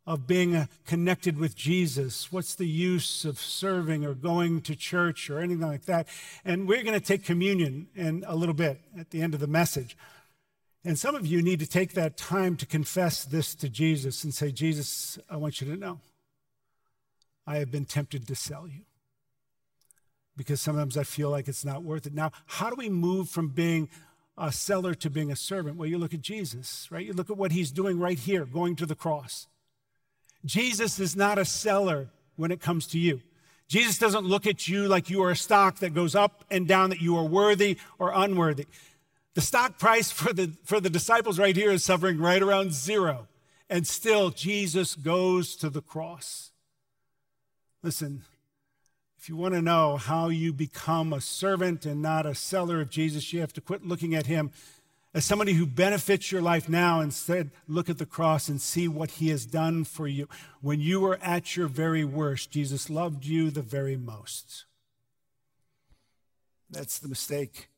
of 0.05 0.27
being 0.27 0.55
uh, 0.55 0.65
connected 0.85 1.37
with 1.37 1.55
Jesus? 1.55 2.31
What's 2.31 2.55
the 2.55 2.67
use 2.67 3.23
of 3.23 3.39
serving 3.39 4.05
or 4.05 4.13
going 4.13 4.61
to 4.61 4.75
church 4.75 5.29
or 5.29 5.39
anything 5.39 5.67
like 5.67 5.85
that? 5.85 6.07
And 6.43 6.67
we're 6.67 6.83
going 6.83 6.99
to 6.99 7.05
take 7.05 7.23
communion 7.23 7.87
in 7.95 8.23
a 8.27 8.35
little 8.35 8.55
bit 8.55 8.81
at 8.99 9.11
the 9.11 9.21
end 9.21 9.33
of 9.33 9.39
the 9.39 9.47
message. 9.47 9.95
And 10.83 10.97
some 10.97 11.15
of 11.15 11.27
you 11.27 11.41
need 11.41 11.59
to 11.59 11.67
take 11.67 11.93
that 11.93 12.17
time 12.17 12.57
to 12.57 12.65
confess 12.65 13.23
this 13.23 13.53
to 13.55 13.69
Jesus 13.69 14.23
and 14.23 14.33
say, 14.33 14.51
Jesus, 14.51 15.19
I 15.29 15.37
want 15.37 15.61
you 15.61 15.67
to 15.67 15.79
know 15.79 15.99
I 17.45 17.57
have 17.57 17.71
been 17.71 17.85
tempted 17.85 18.27
to 18.27 18.35
sell 18.35 18.67
you 18.67 18.81
because 20.35 20.59
sometimes 20.59 20.97
I 20.97 21.03
feel 21.03 21.29
like 21.29 21.47
it's 21.47 21.65
not 21.65 21.83
worth 21.83 22.07
it. 22.07 22.13
Now, 22.13 22.31
how 22.47 22.69
do 22.69 22.75
we 22.75 22.89
move 22.89 23.29
from 23.29 23.49
being 23.49 23.89
a 24.41 24.51
seller 24.51 24.95
to 24.95 25.09
being 25.09 25.31
a 25.31 25.35
servant? 25.35 25.77
Well, 25.77 25.87
you 25.87 25.99
look 25.99 26.13
at 26.13 26.21
Jesus, 26.21 26.87
right? 26.89 27.05
You 27.05 27.13
look 27.13 27.29
at 27.29 27.37
what 27.37 27.51
he's 27.51 27.71
doing 27.71 27.99
right 27.99 28.17
here, 28.17 28.43
going 28.43 28.75
to 28.77 28.87
the 28.87 28.95
cross. 28.95 29.47
Jesus 30.43 30.99
is 30.99 31.15
not 31.15 31.37
a 31.37 31.45
seller 31.45 32.09
when 32.35 32.51
it 32.51 32.59
comes 32.59 32.87
to 32.87 32.99
you. 32.99 33.21
Jesus 33.67 33.99
doesn't 33.99 34.25
look 34.25 34.47
at 34.47 34.67
you 34.67 34.87
like 34.87 35.09
you 35.09 35.23
are 35.23 35.31
a 35.31 35.35
stock 35.35 35.77
that 35.77 35.93
goes 35.93 36.15
up 36.15 36.43
and 36.49 36.67
down, 36.67 36.89
that 36.89 37.01
you 37.01 37.15
are 37.15 37.23
worthy 37.23 37.77
or 37.99 38.11
unworthy. 38.13 38.65
The 39.35 39.41
stock 39.41 39.77
price 39.77 40.11
for 40.11 40.33
the, 40.33 40.51
for 40.65 40.81
the 40.81 40.89
disciples 40.89 41.39
right 41.39 41.55
here 41.55 41.71
is 41.71 41.85
hovering 41.85 42.17
right 42.17 42.41
around 42.41 42.73
zero. 42.73 43.27
And 43.69 43.87
still, 43.87 44.31
Jesus 44.31 44.95
goes 44.95 45.55
to 45.57 45.69
the 45.69 45.81
cross. 45.81 46.51
Listen, 47.83 48.23
if 49.21 49.29
you 49.29 49.35
want 49.35 49.53
to 49.53 49.61
know 49.61 49.97
how 49.97 50.29
you 50.29 50.51
become 50.51 51.13
a 51.13 51.21
servant 51.21 51.85
and 51.85 52.01
not 52.01 52.25
a 52.25 52.33
seller 52.33 52.81
of 52.81 52.89
Jesus, 52.89 53.31
you 53.31 53.39
have 53.41 53.53
to 53.53 53.61
quit 53.61 53.85
looking 53.85 54.15
at 54.15 54.25
him 54.25 54.49
as 55.13 55.25
somebody 55.25 55.53
who 55.53 55.67
benefits 55.67 56.31
your 56.31 56.41
life 56.41 56.67
now. 56.67 57.01
Instead, 57.01 57.51
look 57.67 57.87
at 57.87 57.99
the 57.99 58.05
cross 58.07 58.47
and 58.47 58.59
see 58.59 58.87
what 58.87 59.11
he 59.11 59.29
has 59.29 59.45
done 59.45 59.83
for 59.83 60.07
you. 60.07 60.27
When 60.59 60.79
you 60.79 60.99
were 60.99 61.19
at 61.21 61.55
your 61.55 61.67
very 61.67 62.03
worst, 62.03 62.49
Jesus 62.49 62.89
loved 62.89 63.23
you 63.23 63.51
the 63.51 63.61
very 63.61 63.95
most. 63.95 64.65
That's 66.71 66.97
the 66.97 67.07
mistake 67.07 67.69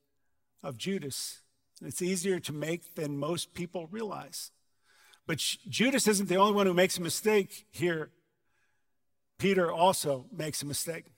of 0.63 0.77
Judas. 0.77 1.41
It's 1.81 2.01
easier 2.01 2.39
to 2.39 2.53
make 2.53 2.95
than 2.95 3.17
most 3.17 3.53
people 3.53 3.88
realize. 3.91 4.51
But 5.27 5.39
Judas 5.67 6.07
isn't 6.07 6.29
the 6.29 6.38
only 6.38 6.53
one 6.53 6.67
who 6.67 6.73
makes 6.73 6.97
a 6.97 7.01
mistake 7.01 7.65
here. 7.69 8.12
Peter 9.39 9.69
also 9.69 10.27
makes 10.31 10.62
a 10.62 10.65
mistake. 10.65 11.12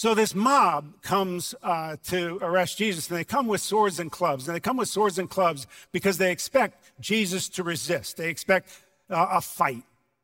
So 0.00 0.14
this 0.14 0.34
mob 0.34 1.02
comes 1.02 1.54
uh, 1.62 1.96
to 2.04 2.38
arrest 2.40 2.78
Jesus, 2.78 3.10
and 3.10 3.18
they 3.18 3.22
come 3.22 3.46
with 3.46 3.60
swords 3.60 4.00
and 4.00 4.10
clubs. 4.10 4.48
And 4.48 4.56
they 4.56 4.60
come 4.60 4.78
with 4.78 4.88
swords 4.88 5.18
and 5.18 5.28
clubs 5.28 5.66
because 5.92 6.16
they 6.16 6.32
expect 6.32 6.90
Jesus 7.00 7.50
to 7.50 7.62
resist. 7.62 8.16
They 8.16 8.30
expect 8.30 8.70
uh, 9.10 9.26
a 9.32 9.42
fight, 9.42 9.82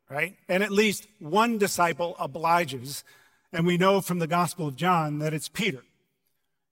right? 0.08 0.34
And 0.48 0.62
at 0.62 0.70
least 0.70 1.08
one 1.18 1.58
disciple 1.58 2.16
obliges. 2.18 3.04
And 3.52 3.66
we 3.66 3.76
know 3.76 4.00
from 4.00 4.18
the 4.18 4.26
Gospel 4.26 4.68
of 4.68 4.76
John 4.76 5.18
that 5.18 5.34
it's 5.34 5.50
Peter. 5.50 5.82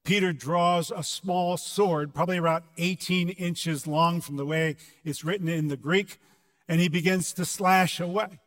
Peter 0.05 0.33
draws 0.33 0.91
a 0.91 1.03
small 1.03 1.59
sword, 1.59 2.15
probably 2.15 2.39
about 2.39 2.65
18 2.79 3.29
inches 3.29 3.87
long 3.87 4.23
from 4.23 4.37
the 4.37 4.47
way 4.47 4.77
it's 5.05 5.23
written 5.23 5.49
in 5.49 5.69
the 5.69 5.77
Greek, 5.77 6.19
and 6.71 6.81
he 6.81 6.89
begins 6.89 7.35
to 7.35 7.45
slash 7.45 8.01
away. 8.01 8.39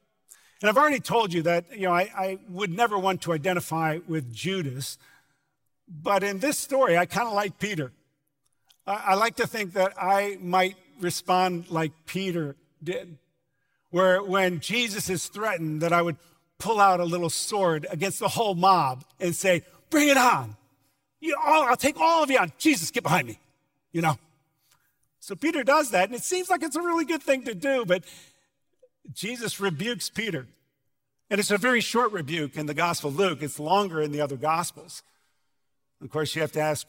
And 0.62 0.70
I've 0.70 0.78
already 0.78 1.00
told 1.00 1.34
you 1.34 1.44
that, 1.44 1.66
you 1.72 1.88
know, 1.88 1.94
I, 1.94 2.10
I 2.18 2.40
would 2.50 2.76
never 2.76 2.98
want 2.98 3.22
to 3.24 3.34
identify 3.34 4.00
with 4.08 4.34
Judas. 4.34 4.98
But 5.88 6.24
in 6.24 6.40
this 6.40 6.58
story, 6.58 6.98
I 6.98 7.06
kind 7.06 7.28
of 7.28 7.34
like 7.34 7.60
Peter. 7.60 7.92
I, 8.86 9.04
I 9.08 9.14
like 9.16 9.36
to 9.36 9.48
think 9.48 9.74
that 9.74 9.94
I 10.02 10.38
might 10.42 10.76
respond 11.00 11.70
like 11.70 11.92
Peter 12.06 12.56
did, 12.84 13.18
where 13.92 14.24
when 14.24 14.60
Jesus 14.60 15.10
is 15.10 15.28
threatened, 15.28 15.82
that 15.82 15.94
I 15.94 16.02
would 16.02 16.18
pull 16.58 16.80
out 16.80 17.00
a 17.00 17.06
little 17.06 17.30
sword 17.30 17.86
against 17.92 18.20
the 18.20 18.28
whole 18.28 18.56
mob 18.56 19.04
and 19.20 19.36
say, 19.36 19.64
Bring 19.90 20.10
it 20.10 20.18
on. 20.18 20.58
You 21.20 21.38
all, 21.44 21.64
I'll 21.64 21.78
take 21.78 22.00
all 22.00 22.24
of 22.24 22.30
you 22.30 22.38
on. 22.40 22.52
Jesus, 22.58 22.92
get 22.92 23.04
behind 23.04 23.28
me. 23.28 23.40
You 23.92 24.02
know? 24.02 24.18
So 25.20 25.36
Peter 25.36 25.64
does 25.64 25.92
that, 25.92 26.10
and 26.10 26.16
it 26.16 26.24
seems 26.24 26.50
like 26.50 26.64
it's 26.64 26.76
a 26.76 26.82
really 26.82 27.06
good 27.06 27.24
thing 27.24 27.44
to 27.44 27.56
do, 27.56 27.86
but 27.86 28.04
Jesus 29.14 29.60
rebukes 29.60 30.10
Peter. 30.10 30.48
And 31.30 31.40
it's 31.40 31.52
a 31.52 31.58
very 31.58 31.82
short 31.82 32.12
rebuke 32.12 32.56
in 32.56 32.68
the 32.68 32.74
Gospel 32.74 33.10
of 33.10 33.18
Luke. 33.18 33.42
It's 33.42 33.60
longer 33.60 34.02
in 34.02 34.12
the 34.12 34.22
other 34.22 34.38
Gospels. 34.38 35.04
Of 36.02 36.10
course, 36.10 36.36
you 36.36 36.42
have 36.42 36.52
to 36.54 36.62
ask, 36.62 36.88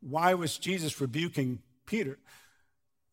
why 0.00 0.34
was 0.34 0.56
Jesus 0.56 1.00
rebuking 1.00 1.58
Peter? 1.84 2.18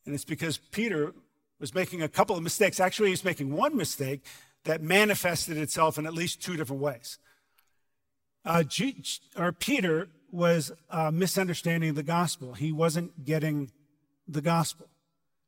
And 0.06 0.16
it's 0.16 0.24
because 0.24 0.58
Peter 0.58 1.13
was 1.60 1.74
making 1.74 2.01
a 2.01 2.08
couple 2.08 2.38
of 2.38 2.44
mistakes. 2.44 2.80
Actually, 2.80 3.10
he's 3.10 3.25
making 3.25 3.51
one 3.51 3.75
mistake 3.75 4.24
that 4.63 4.82
manifested 4.82 5.58
itself 5.58 5.98
in 5.98 6.06
at 6.06 6.13
least 6.13 6.42
two 6.42 6.56
different 6.56 6.82
ways. 6.82 7.20
Uh, 8.46 8.63
or 9.38 9.51
Peter 9.51 10.08
was 10.32 10.72
uh, 10.89 11.12
misunderstanding 11.12 11.94
the 11.94 12.04
gospel. 12.04 12.54
He 12.54 12.72
wasn't 12.72 13.25
getting 13.25 13.72
the 14.27 14.42
gospel. 14.42 14.88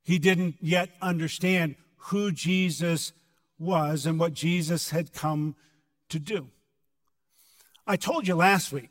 He 0.03 0.19
didn't 0.19 0.55
yet 0.59 0.89
understand 1.01 1.75
who 1.99 2.31
Jesus 2.31 3.13
was 3.57 4.05
and 4.05 4.19
what 4.19 4.33
Jesus 4.33 4.91
had 4.91 5.13
come 5.13 5.55
to 6.09 6.19
do. 6.19 6.47
I 7.85 7.95
told 7.95 8.27
you 8.27 8.35
last 8.35 8.71
week 8.71 8.89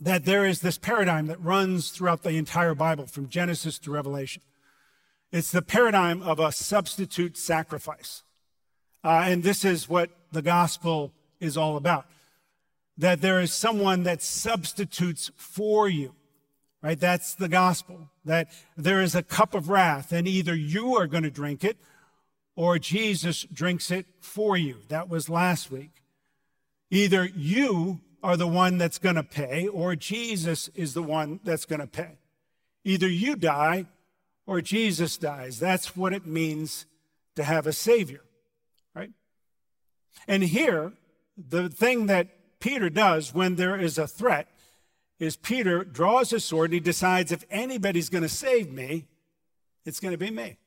that 0.00 0.24
there 0.24 0.44
is 0.44 0.60
this 0.60 0.78
paradigm 0.78 1.26
that 1.26 1.42
runs 1.42 1.90
throughout 1.90 2.22
the 2.22 2.30
entire 2.30 2.74
Bible 2.74 3.06
from 3.06 3.28
Genesis 3.28 3.78
to 3.80 3.90
Revelation. 3.90 4.42
It's 5.32 5.50
the 5.50 5.62
paradigm 5.62 6.22
of 6.22 6.38
a 6.38 6.52
substitute 6.52 7.36
sacrifice. 7.36 8.22
Uh, 9.04 9.24
and 9.26 9.42
this 9.42 9.64
is 9.64 9.88
what 9.88 10.10
the 10.32 10.42
gospel 10.42 11.12
is 11.40 11.56
all 11.56 11.76
about 11.76 12.06
that 12.98 13.20
there 13.20 13.40
is 13.40 13.52
someone 13.52 14.02
that 14.02 14.20
substitutes 14.20 15.30
for 15.36 15.88
you 15.88 16.14
right? 16.82 16.98
That's 16.98 17.34
the 17.34 17.48
gospel, 17.48 18.10
that 18.24 18.48
there 18.76 19.02
is 19.02 19.14
a 19.14 19.22
cup 19.22 19.54
of 19.54 19.68
wrath, 19.68 20.12
and 20.12 20.28
either 20.28 20.54
you 20.54 20.94
are 20.96 21.06
going 21.06 21.24
to 21.24 21.30
drink 21.30 21.64
it 21.64 21.78
or 22.54 22.78
Jesus 22.78 23.44
drinks 23.52 23.90
it 23.90 24.06
for 24.20 24.56
you. 24.56 24.78
That 24.88 25.08
was 25.08 25.28
last 25.28 25.70
week. 25.70 26.02
Either 26.90 27.24
you 27.24 28.00
are 28.22 28.36
the 28.36 28.48
one 28.48 28.78
that's 28.78 28.98
going 28.98 29.14
to 29.14 29.22
pay 29.22 29.68
or 29.68 29.94
Jesus 29.94 30.68
is 30.74 30.94
the 30.94 31.02
one 31.02 31.40
that's 31.44 31.64
going 31.64 31.80
to 31.80 31.86
pay. 31.86 32.18
Either 32.84 33.08
you 33.08 33.36
die 33.36 33.86
or 34.46 34.60
Jesus 34.60 35.16
dies. 35.16 35.60
That's 35.60 35.96
what 35.96 36.12
it 36.12 36.26
means 36.26 36.86
to 37.36 37.44
have 37.44 37.66
a 37.66 37.72
Savior, 37.72 38.22
right? 38.94 39.10
And 40.26 40.42
here, 40.42 40.92
the 41.36 41.68
thing 41.68 42.06
that 42.06 42.58
Peter 42.58 42.90
does 42.90 43.32
when 43.32 43.54
there 43.54 43.78
is 43.78 43.98
a 43.98 44.08
threat 44.08 44.48
is 45.18 45.36
Peter 45.36 45.84
draws 45.84 46.30
his 46.30 46.44
sword 46.44 46.70
and 46.70 46.74
he 46.74 46.80
decides 46.80 47.32
if 47.32 47.44
anybody's 47.50 48.08
going 48.08 48.22
to 48.22 48.28
save 48.28 48.70
me, 48.70 49.06
it's 49.84 50.00
going 50.00 50.12
to 50.12 50.18
be 50.18 50.30
me. 50.30 50.58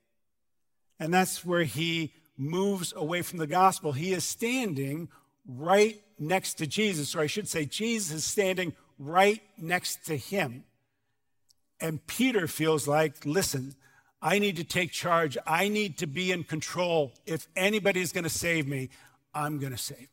And 0.99 1.13
that's 1.13 1.45
where 1.45 1.63
he 1.63 2.13
moves 2.37 2.93
away 2.95 3.21
from 3.21 3.39
the 3.39 3.47
gospel. 3.47 3.91
He 3.91 4.13
is 4.13 4.23
standing 4.23 5.09
right 5.47 6.01
next 6.19 6.55
to 6.55 6.67
Jesus, 6.67 7.15
or 7.15 7.21
I 7.21 7.27
should 7.27 7.47
say, 7.47 7.65
Jesus 7.65 8.11
is 8.17 8.25
standing 8.25 8.73
right 8.99 9.41
next 9.57 10.05
to 10.05 10.17
him. 10.17 10.63
And 11.79 12.05
Peter 12.05 12.47
feels 12.47 12.87
like, 12.87 13.25
listen, 13.25 13.75
I 14.21 14.37
need 14.37 14.57
to 14.57 14.63
take 14.63 14.91
charge. 14.91 15.37
I 15.47 15.67
need 15.67 15.97
to 15.99 16.07
be 16.07 16.31
in 16.31 16.43
control. 16.43 17.13
If 17.25 17.47
anybody's 17.55 18.11
going 18.11 18.23
to 18.25 18.29
save 18.29 18.67
me, 18.67 18.89
I'm 19.33 19.57
going 19.57 19.71
to 19.71 19.77
save. 19.79 20.07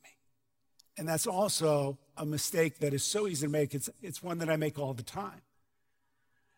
And 0.98 1.08
that's 1.08 1.26
also 1.26 1.96
a 2.16 2.26
mistake 2.26 2.80
that 2.80 2.92
is 2.92 3.04
so 3.04 3.28
easy 3.28 3.46
to 3.46 3.50
make. 3.50 3.74
It's, 3.74 3.88
it's 4.02 4.22
one 4.22 4.38
that 4.38 4.50
I 4.50 4.56
make 4.56 4.78
all 4.78 4.94
the 4.94 5.04
time. 5.04 5.40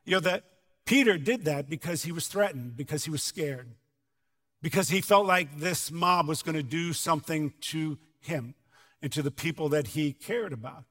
You 0.04 0.12
know, 0.12 0.20
that 0.20 0.44
Peter 0.86 1.18
did 1.18 1.44
that 1.44 1.68
because 1.68 2.02
he 2.04 2.10
was 2.10 2.26
threatened, 2.26 2.76
because 2.76 3.04
he 3.04 3.10
was 3.10 3.22
scared, 3.22 3.68
because 4.62 4.88
he 4.88 5.02
felt 5.02 5.26
like 5.26 5.58
this 5.58 5.92
mob 5.92 6.26
was 6.26 6.42
going 6.42 6.56
to 6.56 6.62
do 6.62 6.94
something 6.94 7.52
to 7.60 7.98
him 8.20 8.54
and 9.02 9.12
to 9.12 9.22
the 9.22 9.30
people 9.30 9.68
that 9.68 9.88
he 9.88 10.12
cared 10.12 10.52
about. 10.52 10.84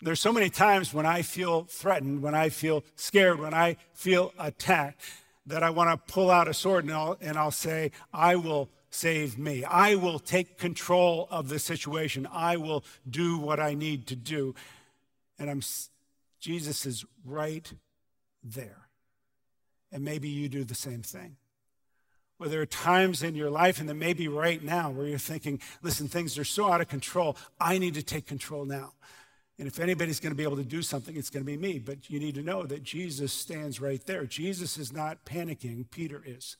There's 0.00 0.20
so 0.20 0.32
many 0.32 0.48
times 0.48 0.94
when 0.94 1.06
I 1.06 1.22
feel 1.22 1.64
threatened, 1.64 2.22
when 2.22 2.34
I 2.34 2.48
feel 2.48 2.84
scared, 2.94 3.38
when 3.38 3.52
I 3.52 3.76
feel 3.92 4.32
attacked, 4.38 5.02
that 5.46 5.62
I 5.62 5.70
want 5.70 5.90
to 5.90 6.12
pull 6.12 6.30
out 6.30 6.48
a 6.48 6.54
sword 6.54 6.84
and 6.84 6.94
I'll, 6.94 7.18
and 7.20 7.36
I'll 7.36 7.50
say, 7.50 7.90
I 8.12 8.36
will 8.36 8.70
save 8.90 9.38
me. 9.38 9.64
I 9.64 9.94
will 9.94 10.18
take 10.18 10.58
control 10.58 11.28
of 11.30 11.48
the 11.48 11.58
situation. 11.58 12.28
I 12.30 12.56
will 12.56 12.84
do 13.08 13.38
what 13.38 13.60
I 13.60 13.74
need 13.74 14.08
to 14.08 14.16
do. 14.16 14.54
And 15.38 15.48
I'm, 15.48 15.62
Jesus 16.40 16.84
is 16.84 17.04
right 17.24 17.72
there. 18.42 18.88
And 19.92 20.04
maybe 20.04 20.28
you 20.28 20.48
do 20.48 20.64
the 20.64 20.74
same 20.74 21.02
thing. 21.02 21.36
Where 22.36 22.48
there 22.48 22.60
are 22.62 22.66
times 22.66 23.22
in 23.22 23.34
your 23.34 23.50
life, 23.50 23.80
and 23.80 23.88
then 23.88 23.98
maybe 23.98 24.26
right 24.26 24.62
now, 24.62 24.90
where 24.90 25.06
you're 25.06 25.18
thinking, 25.18 25.60
listen, 25.82 26.08
things 26.08 26.38
are 26.38 26.44
so 26.44 26.72
out 26.72 26.80
of 26.80 26.88
control, 26.88 27.36
I 27.60 27.78
need 27.78 27.94
to 27.94 28.02
take 28.02 28.26
control 28.26 28.64
now. 28.64 28.92
And 29.58 29.68
if 29.68 29.78
anybody's 29.78 30.20
going 30.20 30.30
to 30.30 30.36
be 30.36 30.42
able 30.42 30.56
to 30.56 30.64
do 30.64 30.80
something, 30.80 31.14
it's 31.16 31.28
going 31.28 31.44
to 31.44 31.46
be 31.46 31.58
me. 31.58 31.78
But 31.78 32.08
you 32.08 32.18
need 32.18 32.34
to 32.36 32.42
know 32.42 32.62
that 32.62 32.82
Jesus 32.82 33.30
stands 33.30 33.78
right 33.78 34.04
there. 34.06 34.24
Jesus 34.24 34.78
is 34.78 34.90
not 34.90 35.26
panicking, 35.26 35.90
Peter 35.90 36.22
is. 36.24 36.56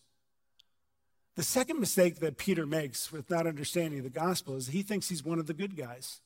The 1.36 1.42
second 1.42 1.80
mistake 1.80 2.16
that 2.20 2.38
Peter 2.38 2.66
makes 2.66 3.12
with 3.12 3.30
not 3.30 3.46
understanding 3.46 4.02
the 4.02 4.10
gospel 4.10 4.56
is 4.56 4.68
he 4.68 4.82
thinks 4.82 5.08
he's 5.08 5.24
one 5.24 5.38
of 5.38 5.46
the 5.46 5.54
good 5.54 5.76
guys. 5.76 6.20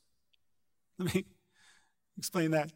Let 0.99 1.15
me 1.15 1.25
explain 2.19 2.51
that. 2.53 2.73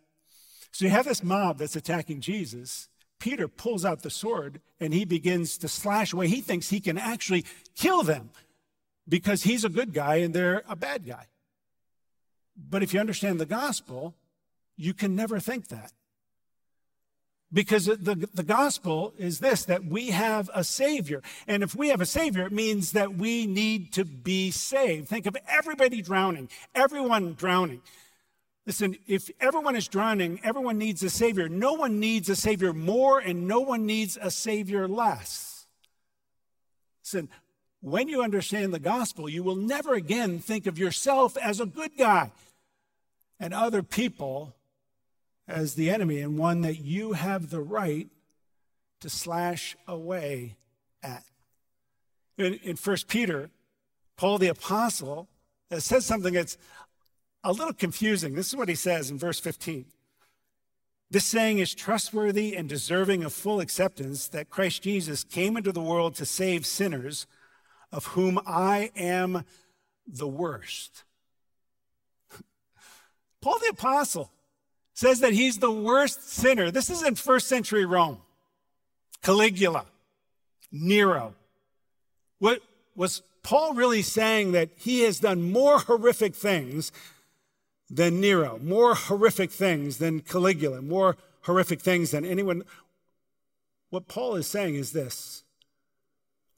So 0.71 0.85
you 0.85 0.91
have 0.91 1.07
this 1.07 1.23
mob 1.23 1.59
that's 1.59 1.77
attacking 1.77 2.21
Jesus. 2.21 2.89
Peter 3.19 3.49
pulls 3.49 3.85
out 3.85 4.03
the 4.03 4.11
sword 4.11 4.61
and 4.79 4.93
he 4.93 5.05
begins 5.05 5.59
to 5.59 5.69
slash 5.69 6.13
away. 6.13 6.29
He 6.29 6.41
thinks 6.41 6.69
he 6.69 6.81
can 6.81 6.99
actually 6.99 7.45
kill 7.75 8.03
them 8.03 8.31
because 9.09 9.43
he's 9.43 9.65
a 9.65 9.71
good 9.71 9.93
guy 9.93 10.17
and 10.17 10.35
they're 10.35 10.63
a 10.69 10.77
bad 10.77 11.07
guy. 11.07 11.27
But 12.57 12.83
if 12.83 12.93
you 12.93 13.01
understand 13.01 13.41
the 13.41 13.47
gospel, 13.47 14.15
you 14.77 14.95
can 14.95 15.17
never 15.17 15.41
think 15.41 15.69
that. 15.69 15.93
Because 17.51 17.87
the, 17.87 18.29
the 18.35 18.43
gospel 18.43 19.15
is 19.17 19.41
this 19.41 19.65
that 19.65 19.85
we 19.85 20.11
have 20.11 20.51
a 20.53 20.63
Savior. 20.63 21.23
And 21.47 21.63
if 21.63 21.75
we 21.75 21.89
have 21.89 22.03
a 22.03 22.07
Savior, 22.07 22.47
it 22.47 22.53
means 22.53 22.93
that 22.93 23.15
we 23.15 23.47
need 23.47 23.93
to 23.95 24.05
be 24.05 24.51
saved. 24.51 25.09
Think 25.09 25.25
of 25.27 25.37
everybody 25.49 26.03
drowning, 26.03 26.51
everyone 26.75 27.35
drowning. 27.35 27.81
Listen, 28.67 28.97
if 29.07 29.31
everyone 29.41 29.77
is 29.77 29.89
drowning, 29.89 30.41
everyone 30.45 30.77
needs 30.77 31.03
a 31.03 31.09
Savior. 31.09 31.49
No 31.49 31.73
one 31.73 32.01
needs 32.01 32.29
a 32.29 32.37
Savior 32.37 32.75
more, 32.75 33.19
and 33.19 33.49
no 33.49 33.61
one 33.61 33.87
needs 33.87 34.19
a 34.21 34.31
Savior 34.31 34.87
less. 34.87 35.67
Listen, 37.03 37.31
when 37.81 38.09
you 38.09 38.23
understand 38.23 38.75
the 38.75 38.79
gospel, 38.79 39.27
you 39.27 39.43
will 39.43 39.57
never 39.57 39.95
again 39.95 40.39
think 40.39 40.67
of 40.67 40.79
yourself 40.79 41.39
as 41.39 41.61
a 41.61 41.67
good 41.67 41.97
guy 41.97 42.31
and 43.41 43.55
other 43.55 43.83
people 43.83 44.55
as 45.49 45.75
the 45.75 45.91
enemy 45.91 46.21
and 46.21 46.39
one 46.39 46.61
that 46.61 46.79
you 46.79 47.15
have 47.15 47.49
the 47.49 47.61
right 47.61 48.09
to 49.01 49.09
slash 49.09 49.77
away 49.87 50.57
at. 51.03 51.25
In, 52.37 52.55
in 52.63 52.77
1 52.77 52.97
Peter, 53.09 53.51
Paul 54.17 54.39
the 54.39 54.49
Apostle 54.49 55.29
uh, 55.71 55.81
says 55.81 56.05
something 56.05 56.35
that's 56.35 56.59
a 57.43 57.53
little 57.53 57.73
confusing. 57.73 58.35
This 58.35 58.49
is 58.49 58.57
what 58.57 58.69
he 58.69 58.75
says 58.75 59.11
in 59.11 59.19
verse 59.19 59.41
15. 59.41 59.87
This 61.11 61.25
saying 61.25 61.59
is 61.59 61.75
trustworthy 61.75 62.55
and 62.55 62.69
deserving 62.69 63.25
of 63.25 63.33
full 63.33 63.61
acceptance 63.61 64.29
that 64.29 64.51
Christ 64.51 64.83
Jesus 64.83 65.25
came 65.25 65.57
into 65.57 65.73
the 65.73 65.81
world 65.81 66.15
to 66.17 66.27
save 66.27 66.67
sinners, 66.67 67.27
of 67.91 68.07
whom 68.09 68.39
I 68.47 68.91
am 68.95 69.45
the 70.07 70.29
worst. 70.29 71.05
Paul 73.41 73.59
the 73.61 73.71
Apostle 73.71 74.31
says 74.99 75.21
that 75.21 75.33
he's 75.33 75.59
the 75.59 75.71
worst 75.71 76.29
sinner. 76.29 76.73
This 76.73 76.91
is 76.91 77.05
in 77.05 77.15
first 77.15 77.47
century 77.47 77.85
Rome. 77.85 78.19
Caligula, 79.23 79.85
Nero. 80.73 81.37
What 82.41 82.63
was 82.97 83.23
Paul 83.45 83.75
really 83.75 84.03
saying 84.03 84.51
that 84.53 84.71
he 84.77 85.03
has 85.03 85.21
done 85.21 85.53
more 85.53 85.79
horrific 85.79 86.35
things 86.35 86.91
than 87.89 88.21
Nero, 88.21 88.59
more 88.59 88.97
horrific 88.97 89.53
things 89.53 89.99
than 89.99 90.19
Caligula, 90.19 90.83
more 90.83 91.17
horrific 91.43 91.81
things 91.81 92.11
than 92.11 92.25
anyone? 92.25 92.65
What 93.91 94.09
Paul 94.09 94.35
is 94.35 94.49
saying 94.49 94.75
is 94.75 94.91
this 94.91 95.45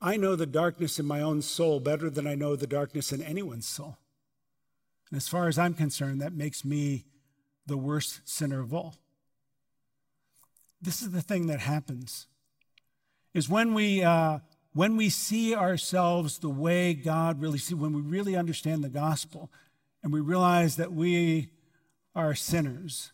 I 0.01 0.17
know 0.17 0.35
the 0.35 0.47
darkness 0.47 0.99
in 0.99 1.05
my 1.05 1.21
own 1.21 1.43
soul 1.43 1.79
better 1.79 2.09
than 2.09 2.27
I 2.27 2.37
know 2.37 2.57
the 2.57 2.67
darkness 2.67 3.13
in 3.13 3.21
anyone's 3.21 3.67
soul. 3.67 3.99
And 5.11 5.19
as 5.19 5.29
far 5.29 5.47
as 5.47 5.59
I'm 5.59 5.75
concerned, 5.75 6.23
that 6.23 6.33
makes 6.33 6.65
me 6.65 7.05
the 7.67 7.77
worst 7.77 8.21
sinner 8.25 8.61
of 8.61 8.75
all. 8.75 8.97
This 10.81 11.03
is 11.03 11.11
the 11.11 11.23
thing 11.23 11.47
that 11.49 11.61
happens 11.61 12.27
is 13.35 13.49
when 13.49 13.75
we 13.75 14.03
uh, 14.03 14.39
when 14.73 14.97
we 14.97 15.09
see 15.09 15.55
ourselves 15.55 16.39
the 16.39 16.49
way 16.49 16.95
God 16.95 17.41
really 17.41 17.59
sees, 17.59 17.75
when 17.75 17.93
we 17.93 18.03
really 18.03 18.37
understand 18.37 18.85
the 18.85 18.89
gospel, 18.89 19.51
and 20.03 20.13
we 20.13 20.21
realize 20.21 20.77
that 20.77 20.93
we 20.93 21.51
are 22.15 22.35
sinners, 22.35 23.13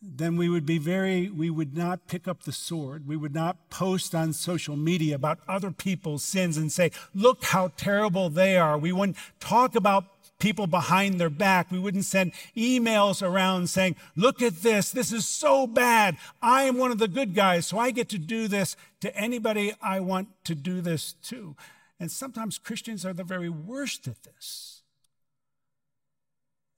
then 0.00 0.36
we 0.36 0.48
would 0.48 0.66
be 0.66 0.78
very, 0.78 1.28
we 1.28 1.50
would 1.50 1.76
not 1.76 2.06
pick 2.06 2.28
up 2.28 2.42
the 2.42 2.52
sword. 2.52 3.06
We 3.06 3.16
would 3.16 3.34
not 3.34 3.68
post 3.70 4.14
on 4.14 4.32
social 4.32 4.76
media 4.76 5.16
about 5.16 5.40
other 5.48 5.70
people's 5.70 6.22
sins 6.22 6.56
and 6.56 6.70
say, 6.70 6.92
look 7.14 7.44
how 7.44 7.72
terrible 7.76 8.30
they 8.30 8.56
are. 8.56 8.78
We 8.78 8.92
wouldn't 8.92 9.16
talk 9.40 9.74
about 9.74 10.17
people 10.38 10.66
behind 10.66 11.20
their 11.20 11.30
back. 11.30 11.70
We 11.70 11.78
wouldn't 11.78 12.04
send 12.04 12.32
emails 12.56 13.26
around 13.26 13.68
saying, 13.68 13.96
look 14.16 14.40
at 14.42 14.62
this. 14.62 14.90
This 14.90 15.12
is 15.12 15.26
so 15.26 15.66
bad. 15.66 16.16
I 16.40 16.62
am 16.64 16.78
one 16.78 16.90
of 16.90 16.98
the 16.98 17.08
good 17.08 17.34
guys, 17.34 17.66
so 17.66 17.78
I 17.78 17.90
get 17.90 18.08
to 18.10 18.18
do 18.18 18.48
this 18.48 18.76
to 19.00 19.14
anybody 19.16 19.72
I 19.82 20.00
want 20.00 20.28
to 20.44 20.54
do 20.54 20.80
this 20.80 21.14
to. 21.24 21.56
And 22.00 22.10
sometimes 22.10 22.58
Christians 22.58 23.04
are 23.04 23.12
the 23.12 23.24
very 23.24 23.48
worst 23.48 24.06
at 24.06 24.22
this. 24.22 24.82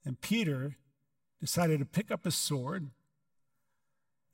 And 0.03 0.19
Peter 0.19 0.77
decided 1.39 1.79
to 1.79 1.85
pick 1.85 2.09
up 2.11 2.23
his 2.23 2.35
sword 2.35 2.89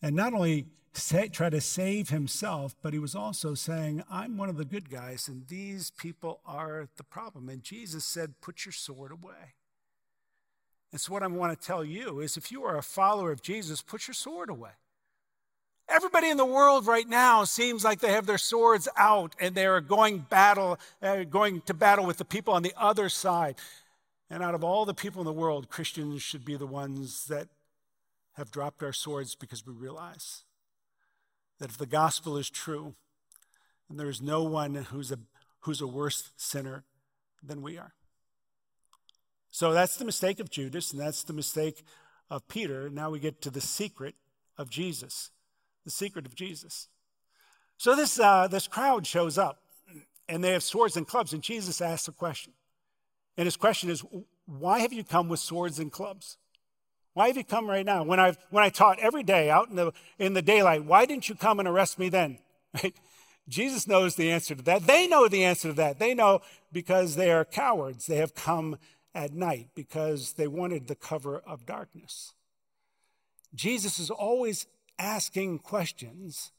and 0.01 0.15
not 0.15 0.33
only 0.33 0.67
say, 0.97 1.27
try 1.27 1.49
to 1.49 1.61
save 1.61 2.09
himself, 2.09 2.75
but 2.81 2.93
he 2.93 2.99
was 2.99 3.15
also 3.15 3.53
saying, 3.53 4.03
I'm 4.09 4.37
one 4.37 4.49
of 4.49 4.57
the 4.57 4.65
good 4.65 4.89
guys, 4.89 5.27
and 5.27 5.47
these 5.47 5.91
people 5.91 6.41
are 6.45 6.87
the 6.97 7.03
problem. 7.03 7.49
And 7.49 7.63
Jesus 7.63 8.05
said, 8.05 8.41
Put 8.41 8.65
your 8.65 8.73
sword 8.73 9.11
away. 9.11 9.53
And 10.91 11.01
so, 11.01 11.13
what 11.13 11.23
I 11.23 11.27
want 11.27 11.59
to 11.59 11.67
tell 11.67 11.83
you 11.83 12.19
is 12.19 12.37
if 12.37 12.51
you 12.51 12.63
are 12.63 12.77
a 12.77 12.83
follower 12.83 13.31
of 13.31 13.41
Jesus, 13.41 13.81
put 13.81 14.07
your 14.07 14.15
sword 14.15 14.49
away. 14.49 14.71
Everybody 15.89 16.29
in 16.29 16.37
the 16.37 16.45
world 16.45 16.85
right 16.85 17.07
now 17.07 17.45
seems 17.45 17.83
like 17.83 17.99
they 17.99 18.11
have 18.11 18.25
their 18.25 18.37
swords 18.37 18.89
out 18.97 19.35
and 19.39 19.55
they 19.55 19.65
are 19.65 19.79
going 19.79 20.19
battle, 20.19 20.77
uh, 21.01 21.23
going 21.23 21.61
to 21.61 21.73
battle 21.73 22.05
with 22.05 22.17
the 22.17 22.25
people 22.25 22.53
on 22.53 22.61
the 22.61 22.73
other 22.75 23.07
side. 23.07 23.55
And 24.29 24.43
out 24.43 24.53
of 24.53 24.65
all 24.65 24.85
the 24.85 24.93
people 24.93 25.21
in 25.21 25.25
the 25.25 25.31
world, 25.31 25.69
Christians 25.69 26.21
should 26.21 26.43
be 26.43 26.57
the 26.57 26.67
ones 26.67 27.27
that 27.27 27.47
have 28.33 28.51
dropped 28.51 28.83
our 28.83 28.91
swords 28.91 29.33
because 29.33 29.65
we 29.65 29.73
realize 29.73 30.43
that 31.59 31.69
if 31.69 31.77
the 31.77 31.85
gospel 31.85 32.37
is 32.37 32.49
true, 32.49 32.95
then 33.87 33.97
there 33.97 34.09
is 34.09 34.21
no 34.21 34.43
one 34.43 34.75
who's 34.75 35.11
a, 35.11 35.19
who's 35.61 35.81
a 35.81 35.87
worse 35.87 36.31
sinner 36.37 36.83
than 37.43 37.61
we 37.61 37.77
are. 37.77 37.93
So 39.49 39.73
that's 39.73 39.95
the 39.95 40.05
mistake 40.05 40.39
of 40.39 40.49
Judas, 40.49 40.91
and 40.91 41.01
that's 41.01 41.23
the 41.23 41.33
mistake 41.33 41.83
of 42.29 42.47
Peter. 42.47 42.89
Now 42.89 43.09
we 43.09 43.19
get 43.19 43.41
to 43.41 43.49
the 43.49 43.61
secret 43.61 44.15
of 44.57 44.69
Jesus. 44.69 45.31
The 45.85 45.91
secret 45.91 46.25
of 46.25 46.35
Jesus. 46.35 46.89
So 47.77 47.95
this, 47.95 48.19
uh, 48.19 48.47
this 48.47 48.67
crowd 48.67 49.07
shows 49.07 49.37
up, 49.37 49.61
and 50.27 50.43
they 50.43 50.51
have 50.51 50.63
swords 50.63 50.97
and 50.97 51.07
clubs, 51.07 51.33
and 51.33 51.41
Jesus 51.41 51.81
asks 51.81 52.07
a 52.07 52.11
question. 52.11 52.53
And 53.37 53.45
his 53.45 53.55
question 53.55 53.89
is, 53.89 54.03
Why 54.45 54.79
have 54.79 54.91
you 54.91 55.03
come 55.03 55.29
with 55.29 55.39
swords 55.39 55.79
and 55.79 55.91
clubs? 55.91 56.37
Why 57.17 57.29
have 57.29 57.37
you 57.37 57.43
come 57.43 57.67
right 57.67 57.83
now? 57.83 58.03
When, 58.03 58.19
i 58.19 58.35
when 58.51 58.63
I 58.63 58.69
taught 58.69 58.99
every 58.99 59.23
day 59.23 59.49
out 59.49 59.69
in 59.69 59.75
the, 59.75 59.91
in 60.19 60.35
the 60.35 60.41
daylight, 60.43 60.85
why 60.85 61.07
didn't 61.07 61.27
you 61.27 61.33
come 61.33 61.57
and 61.57 61.67
arrest 61.67 61.97
me 61.97 62.09
then? 62.09 62.37
Right? 62.83 62.93
Jesus 63.49 63.87
knows 63.87 64.15
the 64.15 64.29
answer 64.29 64.53
to 64.53 64.61
that. 64.61 64.85
They 64.85 65.07
know 65.07 65.27
the 65.27 65.43
answer 65.43 65.69
to 65.69 65.73
that. 65.73 65.97
They 65.97 66.13
know 66.13 66.41
because 66.71 67.15
they 67.15 67.31
are 67.31 67.43
cowards. 67.43 68.05
They 68.05 68.17
have 68.17 68.35
come 68.35 68.77
at 69.15 69.33
night 69.33 69.69
because 69.73 70.33
they 70.33 70.47
wanted 70.47 70.85
the 70.85 70.93
cover 70.93 71.39
of 71.39 71.65
darkness. 71.65 72.33
Jesus 73.55 73.97
is 73.97 74.11
always 74.11 74.67
asking 74.99 75.57
questions. 75.59 76.51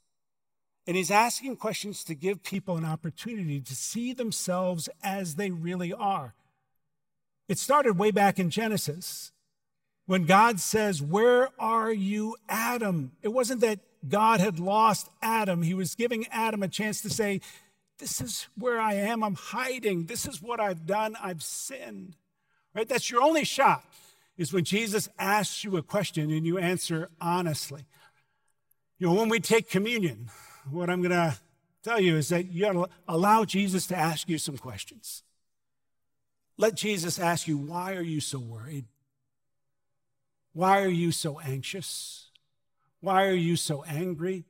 And 0.89 0.97
he's 0.97 1.13
asking 1.13 1.55
questions 1.59 2.03
to 2.03 2.17
give 2.17 2.43
people 2.43 2.77
an 2.77 2.85
opportunity 2.85 3.61
to 3.61 3.77
see 3.77 4.13
themselves 4.13 4.89
as 5.05 5.37
they 5.37 5.53
really 5.53 5.93
are. 5.93 6.35
It 7.47 7.61
started 7.61 7.97
way 7.97 8.11
back 8.11 8.41
in 8.41 8.51
Genesis 8.51 9.31
when 10.09 10.25
God 10.25 10.59
says, 10.59 11.03
Where 11.03 11.51
are 11.59 11.93
you, 11.93 12.35
Adam? 12.49 13.13
It 13.23 13.29
wasn't 13.29 13.61
that 13.61 13.81
God 14.09 14.41
had 14.41 14.59
lost 14.59 15.11
Adam. 15.21 15.61
He 15.61 15.75
was 15.75 15.95
giving 15.95 16.27
Adam 16.29 16.63
a 16.63 16.69
chance 16.69 17.03
to 17.03 17.11
say, 17.11 17.43
This 17.99 18.23
is 18.23 18.49
where 18.57 18.81
I 18.81 18.95
am. 18.95 19.23
I'm 19.23 19.35
hiding. 19.35 20.07
This 20.07 20.25
is 20.27 20.41
what 20.41 20.61
I've 20.61 20.87
done. 20.87 21.15
I've 21.23 21.43
sinned. 21.43 22.17
Right? 22.75 22.89
That's 22.89 23.11
your 23.11 23.23
only 23.23 23.45
shot, 23.45 23.85
is 24.39 24.51
when 24.51 24.65
Jesus 24.65 25.11
asks 25.19 25.63
you 25.63 25.77
a 25.77 25.83
question 25.83 26.31
and 26.31 26.47
you 26.47 26.57
answer 26.57 27.11
honestly. 27.21 27.85
You 28.99 29.09
know, 29.09 29.15
when 29.15 29.29
we 29.29 29.41
take 29.41 29.69
communion, 29.69 30.31
what 30.71 30.89
I'm 30.89 31.03
going 31.03 31.11
to 31.11 31.37
tell 31.83 32.01
you 32.01 32.17
is 32.17 32.31
that 32.31 32.51
you 32.51 32.63
got 32.63 32.73
to 32.73 32.89
allow 33.07 33.45
Jesus 33.45 33.87
to 33.89 33.97
ask 33.97 34.27
you 34.27 34.39
some 34.39 34.57
questions. 34.57 35.23
Let 36.57 36.77
Jesus 36.77 37.19
ask 37.19 37.47
you, 37.47 37.59
why 37.59 37.95
are 37.95 38.01
you 38.01 38.23
so 38.23 38.39
worried? 38.39 38.87
Why 40.59 40.83
are 40.83 40.89
you 40.89 41.13
so 41.13 41.39
anxious? 41.39 42.31
Why 42.99 43.27
are 43.27 43.33
you 43.33 43.55
so 43.55 43.85
angry? 43.85 44.45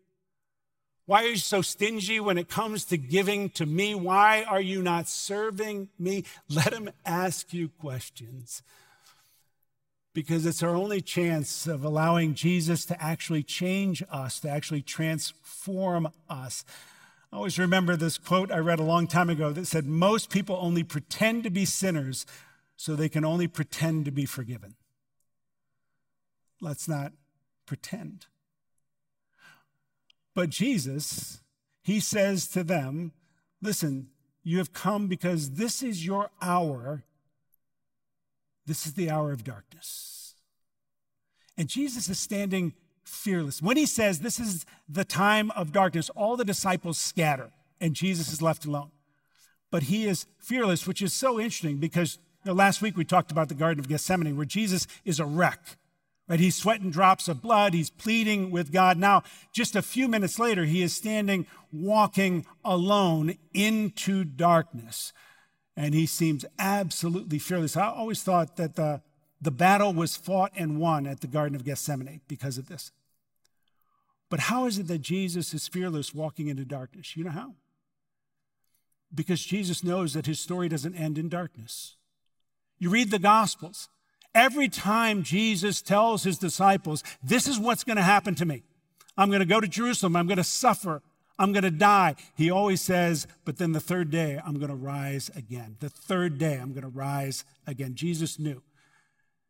Why 1.05 1.25
are 1.25 1.29
you 1.29 1.37
so 1.37 1.61
stingy 1.61 2.19
when 2.19 2.39
it 2.39 2.49
comes 2.49 2.87
to 2.87 2.97
giving 2.97 3.51
to 3.51 3.67
me? 3.67 3.95
Why 3.95 4.43
are 4.45 4.63
you 4.63 4.81
not 4.81 5.07
serving 5.07 5.91
me? 5.99 6.25
Let 6.49 6.73
him 6.73 6.89
ask 7.05 7.53
you 7.53 7.69
questions. 7.69 8.63
Because 10.15 10.47
it's 10.47 10.63
our 10.63 10.75
only 10.75 11.03
chance 11.03 11.67
of 11.67 11.85
allowing 11.85 12.33
Jesus 12.33 12.87
to 12.87 13.03
actually 13.05 13.43
change 13.43 14.03
us, 14.11 14.41
to 14.41 14.49
actually 14.49 14.81
transform 14.81 16.09
us. 16.31 16.65
I 17.31 17.37
always 17.37 17.59
remember 17.59 17.97
this 17.97 18.17
quote 18.17 18.51
I 18.51 18.61
read 18.61 18.81
a 18.81 18.83
long 18.83 19.09
time 19.09 19.29
ago 19.29 19.53
that 19.53 19.67
said, 19.67 19.85
Most 19.85 20.31
people 20.31 20.57
only 20.59 20.85
pretend 20.85 21.45
to 21.45 21.51
be 21.51 21.67
sinners 21.67 22.25
so 22.77 22.97
they 22.97 23.11
can 23.11 23.27
only 23.27 23.47
pretend 23.47 24.07
to 24.07 24.11
be 24.11 24.25
forgiven. 24.25 24.78
Let's 26.61 26.89
not 26.89 27.13
pretend. 27.67 28.27
But 30.35 30.51
Jesus, 30.51 31.41
he 31.83 32.01
says 32.01 32.49
to 32.49 32.63
them, 32.63 33.13
Listen, 33.61 34.09
you 34.45 34.59
have 34.59 34.73
come 34.73 35.09
because 35.09 35.51
this 35.51 35.83
is 35.83 36.07
your 36.07 36.31
hour. 36.41 37.03
This 38.67 38.87
is 38.87 38.95
the 38.95 39.11
hour 39.11 39.33
of 39.33 39.45
darkness. 39.45 40.35
And 41.57 41.69
Jesus 41.69 42.09
is 42.09 42.19
standing 42.19 42.75
fearless. 43.03 43.61
When 43.61 43.77
he 43.77 43.87
says 43.87 44.21
this 44.21 44.39
is 44.39 44.65
the 44.89 45.05
time 45.05 45.51
of 45.53 45.73
darkness, 45.73 46.09
all 46.11 46.37
the 46.37 46.45
disciples 46.45 46.99
scatter 46.99 47.51
and 47.81 47.95
Jesus 47.95 48.33
is 48.33 48.41
left 48.41 48.65
alone. 48.65 48.91
But 49.71 49.85
he 49.85 50.07
is 50.07 50.27
fearless, 50.39 50.87
which 50.87 51.03
is 51.03 51.13
so 51.13 51.39
interesting 51.39 51.79
because 51.79 52.19
you 52.45 52.51
know, 52.51 52.55
last 52.55 52.81
week 52.81 52.97
we 52.97 53.05
talked 53.05 53.33
about 53.33 53.49
the 53.49 53.55
Garden 53.55 53.81
of 53.81 53.89
Gethsemane 53.89 54.37
where 54.37 54.47
Jesus 54.47 54.87
is 55.05 55.19
a 55.21 55.27
wreck. 55.27 55.61
Right? 56.29 56.41
He's 56.41 56.57
sweating 56.57 56.91
drops 56.91 57.27
of 57.29 57.41
blood. 57.41 57.73
He's 57.73 57.91
pleading 57.91 58.51
with 58.51 58.71
God. 58.71 58.99
Now, 58.99 59.23
just 59.53 59.75
a 59.75 59.83
few 59.83 60.09
minutes 60.09 60.39
later, 60.39 60.65
he 60.65 60.83
is 60.83 60.95
standing 60.95 61.47
walking 61.73 62.47
alone 62.65 63.39
into 63.55 64.25
darkness. 64.25 65.13
And 65.77 65.95
he 65.95 66.07
seems 66.07 66.45
absolutely 66.59 67.39
fearless. 67.39 67.77
I 67.77 67.89
always 67.89 68.23
thought 68.23 68.57
that 68.57 68.77
the, 68.77 69.01
the 69.41 69.51
battle 69.51 69.95
was 69.95 70.17
fought 70.17 70.53
and 70.57 70.79
won 70.79 71.07
at 71.07 71.21
the 71.21 71.27
Garden 71.27 71.57
of 71.57 71.65
Gethsemane 71.65 72.21
because 72.29 72.59
of 72.59 72.69
this. 72.69 72.93
But 74.29 74.41
how 74.41 74.67
is 74.67 74.79
it 74.79 74.89
that 74.89 74.99
Jesus 74.99 75.55
is 75.55 75.69
fearless 75.69 76.13
walking 76.13 76.49
into 76.49 76.65
darkness? 76.65 77.17
You 77.17 77.25
know 77.25 77.31
how? 77.31 77.55
Because 79.15 79.43
Jesus 79.43 79.83
knows 79.83 80.13
that 80.13 80.27
his 80.27 80.39
story 80.39 80.69
doesn't 80.69 80.95
end 80.95 81.17
in 81.17 81.31
darkness. 81.31 81.97
You 82.79 82.91
read 82.91 83.11
the 83.11 83.19
Gospels. 83.19 83.89
Every 84.35 84.69
time 84.69 85.23
Jesus 85.23 85.83
tells 85.83 86.23
his 86.23 86.39
disciples, 86.39 87.03
This 87.23 87.47
is 87.47 87.59
what's 87.59 87.85
going 87.85 87.97
to 87.97 88.03
happen 88.03 88.35
to 88.37 88.45
me. 88.45 88.63
I'm 89.17 89.29
going 89.29 89.41
to 89.41 89.47
go 89.47 89.61
to 89.61 89.69
Jerusalem. 89.69 90.17
I'm 90.17 90.27
going 90.27 90.39
to 90.39 90.45
suffer. 90.45 91.03
I'm 91.39 91.53
going 91.53 91.65
to 91.65 91.71
die. 91.71 92.17
He 92.37 92.51
always 92.51 92.81
says, 92.81 93.27
But 93.45 93.59
then 93.59 93.73
the 93.73 93.81
third 93.81 94.11
day, 94.11 94.41
I'm 94.45 94.55
going 94.55 94.71
to 94.71 94.75
rise 94.75 95.31
again. 95.35 95.77
The 95.81 95.89
third 95.89 96.39
day, 96.39 96.55
I'm 96.55 96.73
going 96.73 96.83
to 96.83 96.89
rise 96.89 97.45
again. 97.67 97.95
Jesus 97.95 98.39
knew 98.39 98.63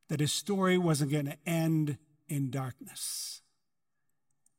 that 0.09 0.21
his 0.21 0.33
story 0.33 0.79
wasn't 0.79 1.13
going 1.13 1.27
to 1.27 1.37
end 1.47 1.99
in 2.29 2.51
darkness. 2.51 3.43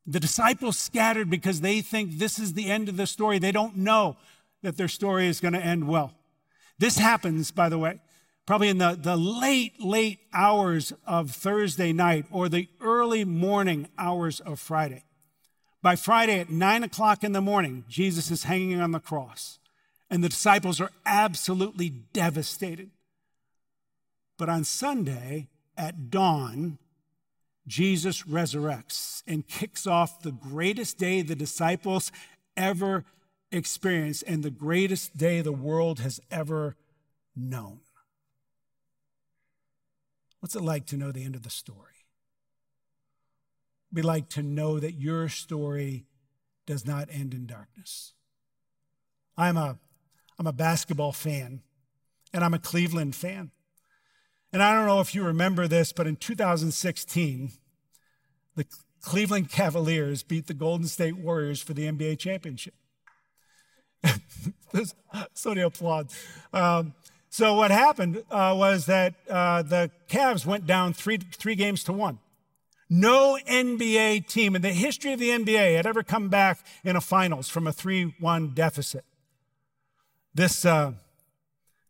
The 0.06 0.20
disciples 0.20 0.78
scattered 0.78 1.30
because 1.30 1.60
they 1.60 1.80
think 1.80 2.18
this 2.18 2.38
is 2.38 2.54
the 2.54 2.70
end 2.70 2.88
of 2.88 2.96
the 2.96 3.06
story. 3.06 3.38
They 3.38 3.52
don't 3.52 3.76
know 3.76 4.16
that 4.62 4.76
their 4.76 4.88
story 4.88 5.28
is 5.28 5.40
going 5.40 5.54
to 5.54 5.64
end 5.64 5.86
well. 5.86 6.12
This 6.78 6.98
happens, 6.98 7.50
by 7.50 7.68
the 7.68 7.78
way, 7.78 8.00
probably 8.50 8.68
in 8.68 8.78
the, 8.78 8.98
the 9.00 9.16
late, 9.16 9.80
late 9.80 10.18
hours 10.32 10.92
of 11.06 11.30
Thursday 11.30 11.92
night 11.92 12.26
or 12.32 12.48
the 12.48 12.66
early 12.80 13.24
morning 13.24 13.86
hours 13.96 14.40
of 14.40 14.58
Friday. 14.58 15.04
By 15.82 15.94
Friday 15.94 16.40
at 16.40 16.50
nine 16.50 16.82
o'clock 16.82 17.22
in 17.22 17.30
the 17.30 17.40
morning, 17.40 17.84
Jesus 17.88 18.28
is 18.28 18.42
hanging 18.42 18.80
on 18.80 18.90
the 18.90 18.98
cross, 18.98 19.60
and 20.10 20.24
the 20.24 20.28
disciples 20.28 20.80
are 20.80 20.90
absolutely 21.06 21.90
devastated. 21.90 22.90
But 24.36 24.48
on 24.48 24.64
Sunday 24.64 25.46
at 25.76 26.10
dawn, 26.10 26.78
Jesus 27.68 28.24
resurrects 28.24 29.22
and 29.28 29.46
kicks 29.46 29.86
off 29.86 30.22
the 30.22 30.32
greatest 30.32 30.98
day 30.98 31.22
the 31.22 31.36
disciples 31.36 32.10
ever 32.56 33.04
experienced 33.52 34.24
and 34.26 34.42
the 34.42 34.50
greatest 34.50 35.16
day 35.16 35.40
the 35.40 35.52
world 35.52 36.00
has 36.00 36.18
ever 36.32 36.74
known. 37.36 37.78
What's 40.40 40.56
it 40.56 40.62
like 40.62 40.86
to 40.86 40.96
know 40.96 41.12
the 41.12 41.24
end 41.24 41.36
of 41.36 41.42
the 41.42 41.50
story? 41.50 42.06
Be 43.92 44.02
like 44.02 44.28
to 44.30 44.42
know 44.42 44.78
that 44.78 44.94
your 44.94 45.28
story 45.28 46.06
does 46.66 46.86
not 46.86 47.08
end 47.10 47.34
in 47.34 47.46
darkness. 47.46 48.14
I'm 49.36 49.56
a, 49.56 49.78
I'm 50.38 50.46
a 50.46 50.52
basketball 50.52 51.12
fan, 51.12 51.60
and 52.32 52.44
I'm 52.44 52.54
a 52.54 52.58
Cleveland 52.58 53.14
fan. 53.14 53.50
And 54.52 54.62
I 54.62 54.72
don't 54.72 54.86
know 54.86 55.00
if 55.00 55.14
you 55.14 55.24
remember 55.24 55.68
this, 55.68 55.92
but 55.92 56.06
in 56.06 56.16
2016, 56.16 57.52
the 58.56 58.66
Cleveland 59.02 59.50
Cavaliers 59.50 60.22
beat 60.22 60.46
the 60.46 60.54
Golden 60.54 60.86
State 60.86 61.16
Warriors 61.16 61.62
for 61.62 61.72
the 61.72 61.84
NBA 61.84 62.18
championship. 62.18 62.74
so 65.34 65.54
they 65.54 65.62
applaud. 65.62 66.10
Um, 66.52 66.94
so 67.30 67.54
what 67.54 67.70
happened 67.70 68.24
uh, 68.28 68.54
was 68.58 68.86
that 68.86 69.14
uh, 69.28 69.62
the 69.62 69.90
Cavs 70.08 70.44
went 70.44 70.66
down 70.66 70.92
three, 70.92 71.16
three 71.16 71.54
games 71.54 71.84
to 71.84 71.92
one. 71.92 72.18
No 72.92 73.38
NBA 73.48 74.26
team 74.26 74.56
in 74.56 74.62
the 74.62 74.72
history 74.72 75.12
of 75.12 75.20
the 75.20 75.30
NBA 75.30 75.76
had 75.76 75.86
ever 75.86 76.02
come 76.02 76.28
back 76.28 76.58
in 76.82 76.96
a 76.96 77.00
finals 77.00 77.48
from 77.48 77.68
a 77.68 77.72
3 77.72 78.16
1 78.18 78.48
deficit. 78.48 79.04
This, 80.34 80.64
uh, 80.64 80.92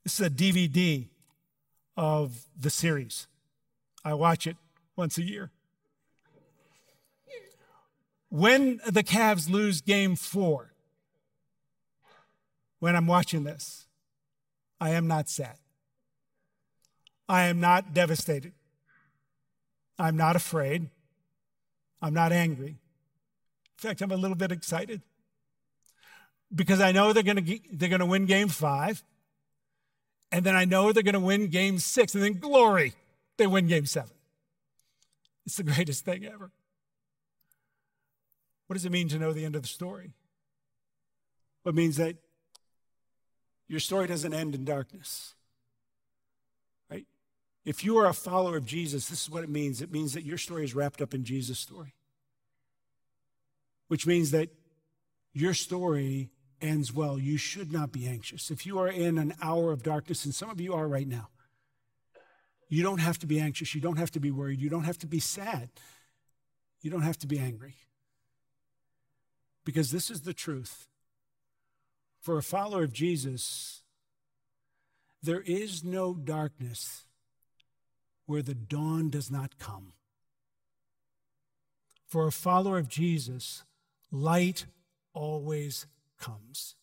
this 0.05 0.21
is 0.21 0.27
a 0.27 0.31
DVD 0.31 1.09
of 1.97 2.47
the 2.59 2.69
series. 2.69 3.27
I 4.05 4.13
watch 4.13 4.47
it 4.47 4.59
once 4.95 5.17
a 5.17 5.23
year. 5.23 5.51
When 8.29 8.81
the 8.87 9.03
Cavs 9.03 9.51
lose 9.51 9.81
game 9.81 10.17
four, 10.17 10.75
when 12.79 12.95
I'm 12.95 13.07
watching 13.07 13.45
this, 13.45 13.87
I 14.81 14.91
am 14.91 15.07
not 15.07 15.29
sad. 15.29 15.57
I 17.29 17.43
am 17.43 17.61
not 17.61 17.93
devastated. 17.93 18.53
I'm 19.99 20.17
not 20.17 20.35
afraid. 20.35 20.89
I'm 22.01 22.15
not 22.15 22.33
angry. 22.33 22.71
In 22.71 22.77
fact, 23.77 24.01
I'm 24.01 24.11
a 24.11 24.17
little 24.17 24.37
bit 24.37 24.51
excited 24.51 25.03
because 26.55 26.81
I 26.81 26.93
know 26.93 27.13
they're 27.13 27.23
going 27.23 27.45
to 27.45 27.61
they're 27.73 27.89
going 27.89 28.01
to 28.01 28.07
win 28.07 28.27
game 28.27 28.49
5 28.49 29.05
and 30.33 30.45
then 30.45 30.57
I 30.57 30.65
know 30.65 30.93
they're 30.93 31.03
going 31.03 31.15
to 31.15 31.21
win 31.21 31.49
game 31.49 31.79
6 31.79 32.15
and 32.15 32.25
then 32.25 32.39
glory 32.39 32.95
they 33.37 33.47
win 33.47 33.67
game 33.67 33.87
7. 33.87 34.11
It's 35.47 35.57
the 35.57 35.63
greatest 35.63 36.05
thing 36.05 36.25
ever. 36.25 36.51
What 38.67 38.75
does 38.75 38.85
it 38.85 38.93
mean 38.93 39.09
to 39.09 39.19
know 39.19 39.33
the 39.33 39.45
end 39.45 39.57
of 39.57 39.63
the 39.63 39.69
story? 39.69 40.13
It 41.65 41.75
means 41.75 41.97
that 41.97 42.17
your 43.71 43.79
story 43.79 44.09
doesn't 44.09 44.35
end 44.35 44.57
in 44.57 44.65
darkness. 44.65 45.35
Right? 46.91 47.07
If 47.65 47.85
you 47.85 47.99
are 47.99 48.07
a 48.07 48.13
follower 48.13 48.57
of 48.57 48.67
Jesus, 48.67 49.07
this 49.09 49.23
is 49.23 49.31
what 49.31 49.45
it 49.45 49.49
means. 49.49 49.81
It 49.81 49.93
means 49.93 50.13
that 50.15 50.25
your 50.25 50.39
story 50.39 50.65
is 50.65 50.75
wrapped 50.75 51.01
up 51.01 51.15
in 51.15 51.23
Jesus' 51.23 51.61
story. 51.61 51.95
Which 53.87 54.09
means 54.09 54.33
that 54.33 54.49
your 55.33 55.55
story 55.55 56.31
ends 56.61 56.93
well. 56.93 57.17
You 57.17 57.37
should 57.37 57.73
not 57.73 57.93
be 57.93 58.09
anxious. 58.09 58.51
If 58.51 58.67
you 58.67 58.81
are 58.81 58.89
in 58.89 59.19
an 59.19 59.35
hour 59.41 59.71
of 59.71 59.85
darkness, 59.85 60.25
and 60.25 60.35
some 60.35 60.51
of 60.51 60.61
you 60.61 60.75
are 60.75 60.89
right 60.89 61.07
now, 61.07 61.29
you 62.69 62.83
don't 62.83 62.99
have 62.99 63.21
to 63.21 63.27
be 63.27 63.39
anxious. 63.39 63.73
You 63.73 63.81
don't 63.81 63.99
have 63.99 64.11
to 64.11 64.21
be 64.21 64.33
worried. 64.33 64.61
You 64.61 64.69
don't 64.69 64.83
have 64.83 64.99
to 64.99 65.07
be 65.07 65.21
sad. 65.21 65.71
You 66.81 66.91
don't 66.91 67.03
have 67.03 67.19
to 67.19 67.29
be 67.29 67.39
angry. 67.39 67.77
Because 69.65 69.93
this 69.93 70.11
is 70.11 70.23
the 70.23 70.35
truth. 70.35 70.89
For 72.21 72.37
a 72.37 72.43
follower 72.43 72.85
of 72.85 72.93
Jesus, 72.93 73.83
there 75.23 75.41
is 75.41 75.83
no 75.83 76.15
darkness 76.15 77.07
where 78.27 78.43
the 78.43 78.55
dawn 78.55 79.11
does 79.11 79.31
not 79.31 79.59
come. 79.59 79.95
For 82.07 82.27
a 82.27 82.33
follower 82.33 82.79
of 82.79 82.89
Jesus, 82.89 83.65
light 84.11 84.67
always 85.15 85.87
comes, 86.19 86.77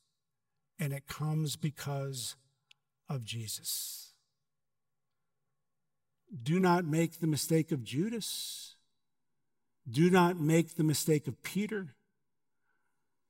and 0.79 0.91
it 0.91 1.07
comes 1.07 1.55
because 1.55 2.35
of 3.09 3.23
Jesus. 3.23 4.13
Do 6.43 6.59
not 6.59 6.85
make 6.85 7.19
the 7.19 7.27
mistake 7.27 7.71
of 7.71 7.83
Judas. 7.83 8.75
Do 9.89 10.09
not 10.09 10.39
make 10.39 10.75
the 10.75 10.83
mistake 10.83 11.27
of 11.27 11.41
Peter. 11.43 11.95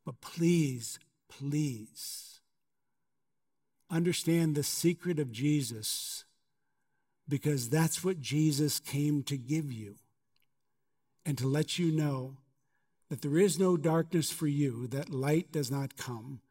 But 0.05 0.21
please, 0.21 0.99
please 1.29 2.39
understand 3.89 4.55
the 4.55 4.63
secret 4.63 5.19
of 5.19 5.31
Jesus 5.31 6.25
because 7.27 7.69
that's 7.69 8.03
what 8.03 8.19
Jesus 8.19 8.79
came 8.79 9.23
to 9.23 9.37
give 9.37 9.71
you 9.71 9.95
and 11.25 11.37
to 11.37 11.47
let 11.47 11.77
you 11.77 11.91
know 11.91 12.37
that 13.09 13.21
there 13.21 13.37
is 13.37 13.59
no 13.59 13.77
darkness 13.77 14.31
for 14.31 14.47
you, 14.47 14.87
that 14.87 15.09
light 15.09 15.51
does 15.51 15.71
not 15.71 15.95
come, 15.95 16.41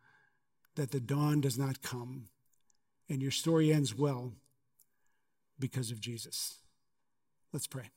that 0.74 0.90
the 0.90 1.00
dawn 1.00 1.40
does 1.40 1.58
not 1.58 1.82
come, 1.82 2.28
and 3.08 3.22
your 3.22 3.30
story 3.30 3.72
ends 3.72 3.94
well 3.94 4.32
because 5.58 5.90
of 5.90 6.00
Jesus. 6.00 6.58
Let's 7.52 7.66
pray. 7.66 7.90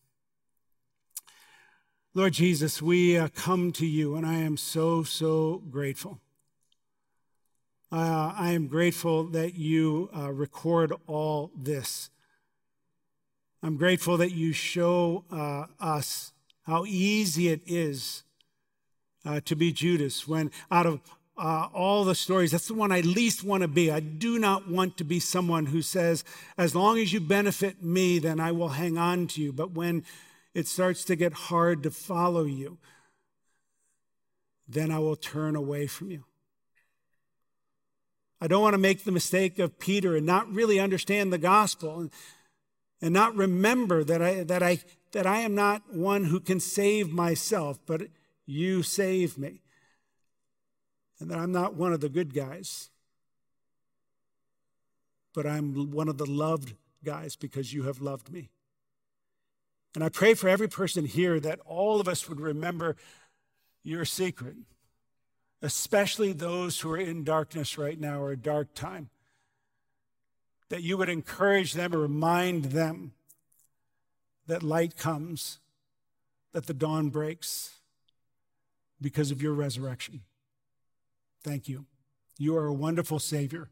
Lord 2.13 2.33
Jesus, 2.33 2.81
we 2.81 3.17
uh, 3.17 3.29
come 3.29 3.71
to 3.73 3.85
you, 3.85 4.15
and 4.15 4.25
I 4.25 4.35
am 4.35 4.57
so, 4.57 5.03
so 5.03 5.61
grateful. 5.69 6.19
Uh, 7.91 8.33
I 8.37 8.51
am 8.51 8.67
grateful 8.67 9.23
that 9.29 9.55
you 9.55 10.09
uh, 10.15 10.31
record 10.31 10.93
all 11.07 11.51
this. 11.57 12.11
I'm 13.63 13.77
grateful 13.77 14.17
that 14.17 14.31
you 14.31 14.53
show 14.53 15.25
uh, 15.31 15.65
us 15.79 16.31
how 16.63 16.85
easy 16.85 17.49
it 17.49 17.61
is 17.65 18.23
uh, 19.25 19.41
to 19.45 19.55
be 19.55 19.71
Judas 19.71 20.27
when 20.27 20.51
out 20.69 20.85
of 20.85 21.01
uh, 21.35 21.67
all 21.73 22.03
the 22.03 22.13
stories, 22.13 22.51
that's 22.51 22.67
the 22.67 22.73
one 22.73 22.91
I 22.91 22.99
least 22.99 23.43
want 23.43 23.61
to 23.61 23.67
be. 23.67 23.89
I 23.89 24.01
do 24.01 24.37
not 24.37 24.69
want 24.69 24.97
to 24.97 25.03
be 25.03 25.19
someone 25.19 25.67
who 25.67 25.81
says, 25.81 26.23
as 26.57 26.75
long 26.75 26.99
as 26.99 27.11
you 27.13 27.19
benefit 27.19 27.81
me, 27.81 28.19
then 28.19 28.39
I 28.39 28.51
will 28.51 28.69
hang 28.69 28.97
on 28.97 29.27
to 29.27 29.41
you. 29.41 29.53
But 29.53 29.71
when 29.71 30.03
it 30.53 30.67
starts 30.67 31.05
to 31.05 31.15
get 31.15 31.33
hard 31.33 31.81
to 31.83 31.91
follow 31.91 32.43
you, 32.43 32.77
then 34.67 34.91
I 34.91 34.99
will 34.99 35.15
turn 35.15 35.55
away 35.55 35.87
from 35.87 36.11
you. 36.11 36.25
I 38.41 38.47
don't 38.47 38.61
want 38.61 38.73
to 38.73 38.79
make 38.79 39.03
the 39.03 39.11
mistake 39.11 39.59
of 39.59 39.79
Peter 39.79 40.15
and 40.15 40.25
not 40.25 40.51
really 40.51 40.79
understand 40.79 41.31
the 41.31 41.37
gospel 41.37 41.99
and, 41.99 42.11
and 43.01 43.13
not 43.13 43.35
remember 43.35 44.03
that 44.03 44.21
I, 44.21 44.43
that, 44.43 44.63
I, 44.63 44.79
that 45.11 45.27
I 45.27 45.39
am 45.39 45.55
not 45.55 45.93
one 45.93 46.25
who 46.25 46.39
can 46.39 46.59
save 46.59 47.11
myself, 47.11 47.79
but 47.85 48.03
you 48.45 48.81
save 48.81 49.37
me. 49.37 49.61
And 51.19 51.29
that 51.29 51.37
I'm 51.37 51.51
not 51.51 51.75
one 51.75 51.91
of 51.91 51.99
the 51.99 52.07
good 52.07 52.33
guys, 52.33 52.89
but 55.33 55.45
I'm 55.45 55.91
one 55.91 56.07
of 56.07 56.17
the 56.17 56.25
loved 56.25 56.75
guys 57.03 57.35
because 57.35 57.73
you 57.73 57.83
have 57.83 57.99
loved 57.99 58.31
me. 58.31 58.49
And 59.95 60.03
I 60.03 60.09
pray 60.09 60.33
for 60.33 60.47
every 60.47 60.69
person 60.69 61.05
here 61.05 61.41
that 61.41 61.59
all 61.65 61.99
of 61.99 62.07
us 62.07 62.29
would 62.29 62.39
remember 62.39 62.95
your 63.83 64.05
secret 64.05 64.55
especially 65.61 66.31
those 66.31 66.79
who 66.79 66.91
are 66.91 66.97
in 66.97 67.23
darkness 67.23 67.77
right 67.77 67.99
now 67.99 68.21
or 68.21 68.31
a 68.31 68.37
dark 68.37 68.73
time, 68.73 69.09
that 70.69 70.83
you 70.83 70.97
would 70.97 71.09
encourage 71.09 71.73
them 71.73 71.93
or 71.93 71.99
remind 71.99 72.65
them 72.65 73.13
that 74.47 74.63
light 74.63 74.95
comes, 74.95 75.59
that 76.53 76.65
the 76.67 76.73
dawn 76.73 77.09
breaks 77.09 77.79
because 79.01 79.31
of 79.31 79.41
your 79.41 79.53
resurrection. 79.53 80.21
Thank 81.43 81.67
you. 81.67 81.85
You 82.37 82.55
are 82.57 82.65
a 82.65 82.73
wonderful 82.73 83.19
Savior. 83.19 83.69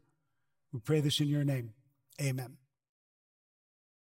We 0.72 0.80
pray 0.80 1.00
this 1.00 1.20
in 1.20 1.28
your 1.28 1.44
name. 1.44 1.72
Amen. 2.20 2.56